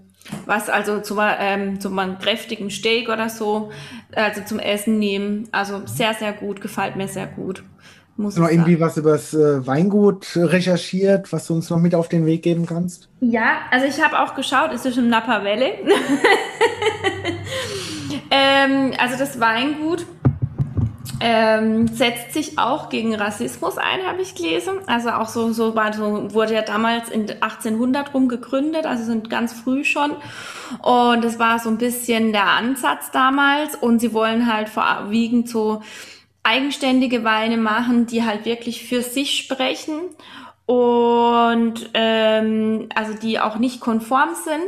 [0.46, 3.70] was also zu, ähm, zu einem kräftigen Steak oder so,
[4.14, 5.48] also zum Essen nehmen.
[5.52, 7.62] Also sehr, sehr gut, gefällt mir sehr gut.
[8.16, 12.08] Muss noch irgendwie was über das äh, Weingut recherchiert, was du uns noch mit auf
[12.08, 13.08] den Weg geben kannst?
[13.20, 15.72] Ja, also ich habe auch geschaut, ist es im Napa Valley.
[18.30, 20.06] ähm, also das Weingut
[21.20, 24.74] ähm, setzt sich auch gegen Rassismus ein, habe ich gelesen.
[24.86, 29.28] Also auch so, so, war, so wurde ja damals in 1800 rum gegründet, also sind
[29.28, 30.12] ganz früh schon.
[30.82, 33.74] Und das war so ein bisschen der Ansatz damals.
[33.74, 35.82] Und sie wollen halt vorwiegend so
[36.44, 40.00] eigenständige Weine machen, die halt wirklich für sich sprechen
[40.66, 44.62] und ähm, also die auch nicht konform sind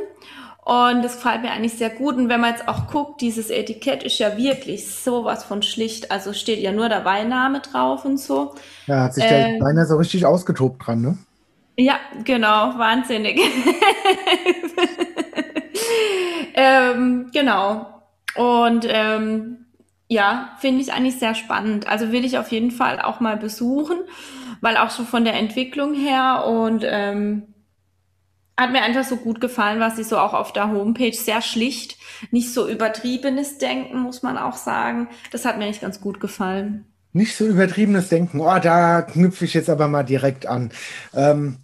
[0.67, 2.17] und das gefällt mir eigentlich sehr gut.
[2.17, 6.11] Und wenn man jetzt auch guckt, dieses Etikett ist ja wirklich sowas von schlicht.
[6.11, 8.53] Also steht ja nur der Weinname drauf und so.
[8.89, 11.19] Ja, hat sich der ähm, Weiner so richtig ausgetobt dran, ne?
[11.77, 13.39] Ja, genau, wahnsinnig.
[16.55, 17.87] ähm, genau.
[18.35, 19.66] Und ähm,
[20.09, 21.89] ja, finde ich eigentlich sehr spannend.
[21.89, 23.99] Also will ich auf jeden Fall auch mal besuchen,
[24.61, 27.55] weil auch so von der Entwicklung her und ähm,
[28.57, 31.99] hat mir einfach so gut gefallen, was sie so auch auf der Homepage sehr schlicht,
[32.31, 35.09] nicht so übertriebenes Denken, muss man auch sagen.
[35.31, 36.87] Das hat mir nicht ganz gut gefallen.
[37.13, 38.41] Nicht so übertriebenes Denken.
[38.41, 40.71] Oh, da knüpfe ich jetzt aber mal direkt an.
[41.15, 41.59] Ähm,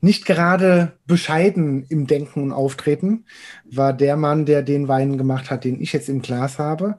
[0.00, 3.24] nicht gerade bescheiden im Denken und Auftreten
[3.64, 6.96] war der Mann, der den Wein gemacht hat, den ich jetzt im Glas habe.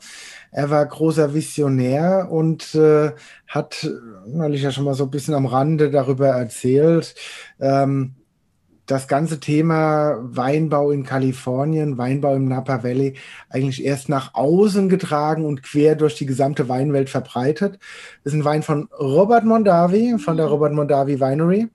[0.57, 3.11] Er war großer Visionär und äh,
[3.45, 3.87] hat,
[4.25, 7.13] weil ich ja schon mal so ein bisschen am Rande darüber erzählt,
[7.59, 8.15] ähm,
[8.87, 13.13] das ganze Thema Weinbau in Kalifornien, Weinbau im Napa Valley
[13.51, 17.77] eigentlich erst nach außen getragen und quer durch die gesamte Weinwelt verbreitet.
[18.23, 21.67] Das ist ein Wein von Robert Mondavi, von der Robert Mondavi Winery.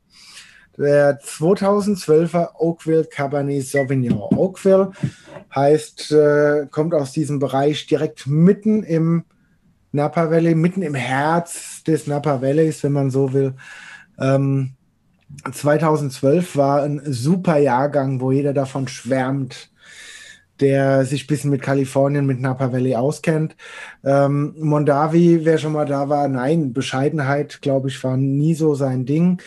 [0.77, 4.19] Der 2012er Oakville Cabernet Sauvignon.
[4.37, 4.91] Oakville
[5.55, 9.25] heißt, äh, kommt aus diesem Bereich direkt mitten im
[9.93, 13.55] Napa Valley, mitten im Herz des Napa Valleys, wenn man so will.
[14.19, 14.75] Ähm,
[15.51, 19.71] 2012 war ein super Jahrgang, wo jeder davon schwärmt.
[20.61, 23.57] der sich ein bisschen mit Kalifornien, mit Napa Valley auskennt.
[24.05, 29.05] Ähm, Mondavi, wer schon mal da war, nein, Bescheidenheit, glaube ich, war nie so sein
[29.05, 29.43] Ding.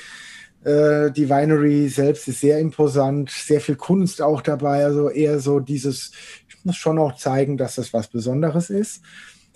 [0.65, 5.59] Äh, die Winery selbst ist sehr imposant, sehr viel Kunst auch dabei, also eher so
[5.59, 6.11] dieses,
[6.49, 9.03] ich muss schon auch zeigen, dass das was Besonderes ist,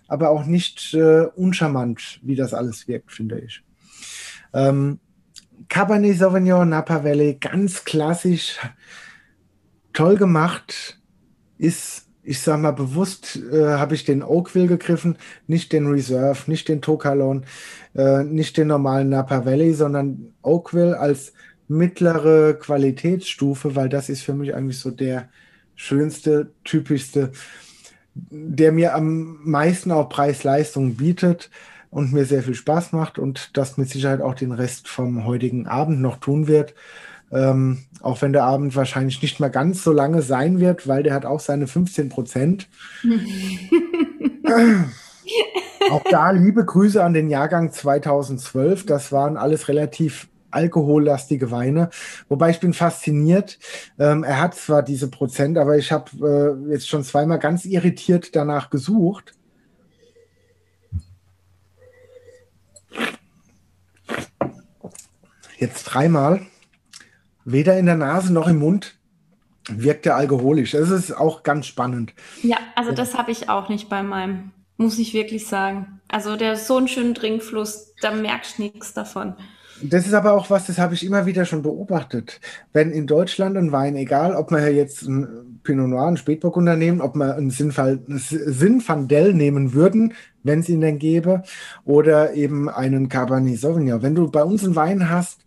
[0.08, 3.64] aber auch nicht äh, uncharmant, wie das alles wirkt, finde ich.
[4.54, 5.00] Ähm,
[5.68, 8.60] Cabernet Sauvignon, Napa Valley, ganz klassisch,
[9.94, 11.00] toll gemacht,
[11.58, 15.18] ist, ich sag mal bewusst, äh, habe ich den Oakville gegriffen,
[15.48, 17.44] nicht den Reserve, nicht den Tokalon,
[17.96, 21.34] äh, nicht den normalen Napa Valley, sondern Oakville als
[21.68, 25.30] mittlere Qualitätsstufe, weil das ist für mich eigentlich so der
[25.74, 27.32] schönste, typischste,
[28.14, 31.50] der mir am meisten auch Preis-Leistung bietet
[31.90, 35.66] und mir sehr viel Spaß macht und das mit Sicherheit auch den Rest vom heutigen
[35.66, 36.76] Abend noch tun wird.
[37.32, 41.14] Ähm, auch wenn der Abend wahrscheinlich nicht mehr ganz so lange sein wird, weil der
[41.14, 42.68] hat auch seine 15 Prozent.
[45.92, 48.86] auch da liebe Grüße an den Jahrgang 2012.
[48.86, 51.90] Das waren alles relativ alkohollastige Weine.
[52.28, 53.60] Wobei ich bin fasziniert.
[54.00, 58.36] Ähm, er hat zwar diese Prozent, aber ich habe äh, jetzt schon zweimal ganz irritiert
[58.36, 59.34] danach gesucht.
[65.58, 66.42] Jetzt dreimal
[67.52, 68.96] weder in der Nase noch im Mund
[69.70, 70.72] wirkt er alkoholisch.
[70.72, 72.14] Das ist auch ganz spannend.
[72.42, 76.02] Ja, also das habe ich auch nicht bei meinem, muss ich wirklich sagen.
[76.08, 79.36] Also der so einen schönen Trinkfluss, da merkst du nichts davon.
[79.82, 82.42] Das ist aber auch was, das habe ich immer wieder schon beobachtet.
[82.74, 87.00] Wenn in Deutschland ein Wein, egal ob man jetzt ein Pinot Noir, ein Spätburgunder nehmen,
[87.00, 91.44] ob man einen Sinfandel nehmen würden, wenn es ihn denn gäbe,
[91.86, 94.02] oder eben einen Cabernet Sauvignon.
[94.02, 95.46] Wenn du bei uns einen Wein hast,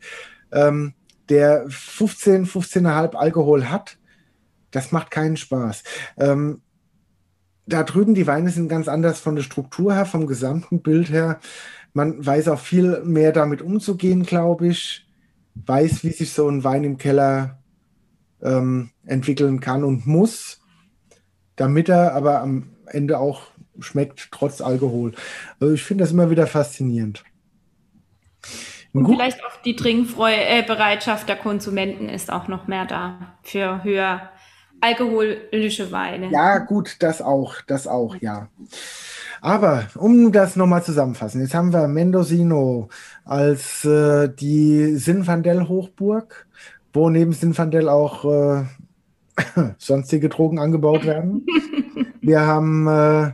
[0.51, 0.95] ähm,
[1.29, 3.99] der 15, 15,5 Alkohol hat,
[4.71, 5.83] das macht keinen Spaß.
[6.19, 6.63] Ähm,
[7.67, 11.41] da drüben die Weine sind ganz anders von der Struktur her, vom gesamten Bild her.
[11.93, 15.07] Man weiß auch viel mehr damit umzugehen, glaube ich.
[15.55, 17.63] Weiß, wie sich so ein Wein im Keller
[18.43, 20.61] ähm, entwickeln kann und muss,
[21.57, 23.43] damit er aber am Ende auch
[23.79, 25.13] schmeckt, trotz Alkohol.
[25.61, 27.25] Also ich finde das immer wieder faszinierend.
[28.93, 29.17] Und Gut.
[29.17, 34.31] vielleicht auch die Trinkbereitschaft der Konsumenten ist auch noch mehr da für höher
[34.81, 36.31] alkoholische Weine.
[36.31, 38.49] Ja, gut, das auch, das auch, ja.
[39.41, 42.89] Aber um das nochmal zusammenfassen, jetzt haben wir Mendocino
[43.25, 46.47] als äh, die Sinfandel-Hochburg,
[46.93, 48.65] wo neben Sinfandel auch äh,
[49.79, 51.47] sonstige Drogen angebaut werden.
[52.21, 53.33] wir haben äh,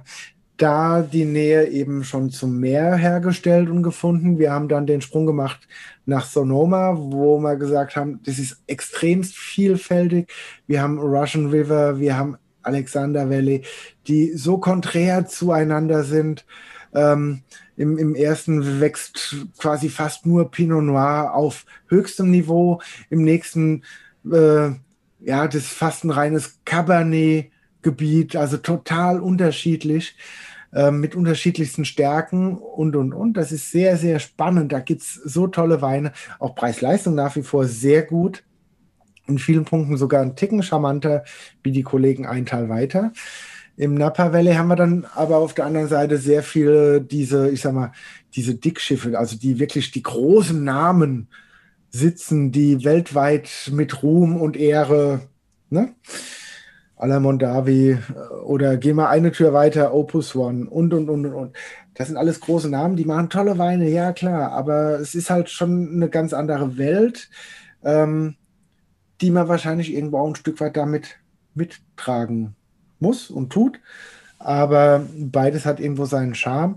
[0.59, 4.38] da die Nähe eben schon zum Meer hergestellt und gefunden.
[4.38, 5.66] Wir haben dann den Sprung gemacht
[6.04, 10.30] nach Sonoma, wo wir gesagt haben, das ist extremst vielfältig.
[10.66, 13.62] Wir haben Russian River, wir haben Alexander Valley,
[14.09, 16.44] die so konträr zueinander sind.
[16.92, 17.42] Ähm,
[17.76, 22.80] im, Im ersten wächst quasi fast nur Pinot Noir auf höchstem Niveau.
[23.11, 23.84] Im nächsten,
[24.24, 24.70] äh,
[25.20, 30.16] ja, das ist fast ein reines Cabernet-Gebiet, also total unterschiedlich.
[30.73, 33.35] Ähm, mit unterschiedlichsten Stärken und, und, und.
[33.35, 34.71] Das ist sehr, sehr spannend.
[34.71, 36.12] Da gibt es so tolle Weine.
[36.39, 38.45] Auch Preis-Leistung nach wie vor sehr gut.
[39.27, 41.25] In vielen Punkten sogar ein Ticken charmanter
[41.62, 43.12] wie die Kollegen ein Teil weiter.
[43.79, 47.61] Im Napa Valley haben wir dann aber auf der anderen Seite sehr viele diese, ich
[47.61, 47.93] sag mal,
[48.35, 51.29] diese Dickschiffe, also die wirklich die großen Namen
[51.91, 55.21] sitzen, die weltweit mit Ruhm und Ehre,
[55.71, 55.95] ne?
[56.99, 57.99] À la Mondavi äh,
[58.44, 61.57] oder geh mal eine Tür weiter, Opus One und, und, und, und, und.
[61.94, 65.51] Das sind alles große Namen, die machen tolle Weine, ja klar, aber es ist halt
[65.51, 67.30] schon eine ganz andere Welt,
[67.82, 68.36] ähm,
[69.20, 71.18] die man wahrscheinlich irgendwo auch ein Stück weit damit
[71.55, 72.55] mittragen
[73.01, 73.80] muss und tut.
[74.38, 76.76] Aber beides hat irgendwo seinen Charme.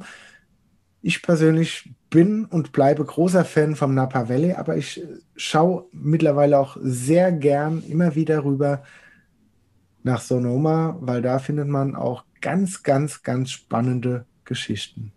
[1.03, 5.03] Ich persönlich bin und bleibe großer Fan vom Napa Valley, aber ich
[5.35, 8.83] schaue mittlerweile auch sehr gern immer wieder rüber
[10.03, 15.11] nach Sonoma, weil da findet man auch ganz, ganz, ganz spannende Geschichten.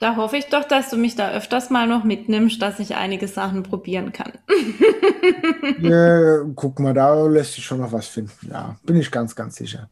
[0.00, 3.26] Da hoffe ich doch, dass du mich da öfters mal noch mitnimmst, dass ich einige
[3.26, 4.32] Sachen probieren kann.
[5.80, 8.48] ja, guck mal, da lässt sich schon noch was finden.
[8.48, 9.90] Ja, bin ich ganz, ganz sicher.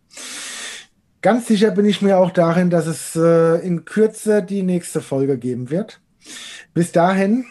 [1.23, 5.39] Ganz sicher bin ich mir auch darin, dass es äh, in Kürze die nächste Folge
[5.39, 6.01] geben wird.
[6.73, 7.45] Bis dahin,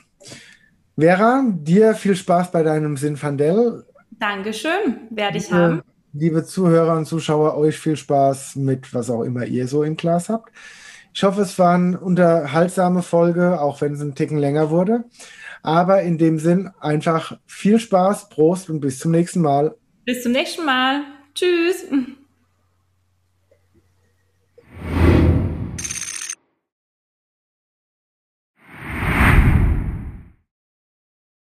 [0.97, 3.85] Vera, dir viel Spaß bei deinem Sinfandel.
[4.11, 5.83] Dankeschön, werde ich haben
[6.17, 10.29] liebe Zuhörer und Zuschauer, euch viel Spaß mit was auch immer ihr so im Glas
[10.29, 10.51] habt.
[11.13, 15.05] Ich hoffe, es war eine unterhaltsame Folge, auch wenn es ein Ticken länger wurde.
[15.61, 19.75] Aber in dem Sinn einfach viel Spaß, Prost und bis zum nächsten Mal.
[20.05, 21.03] Bis zum nächsten Mal.
[21.33, 21.85] Tschüss.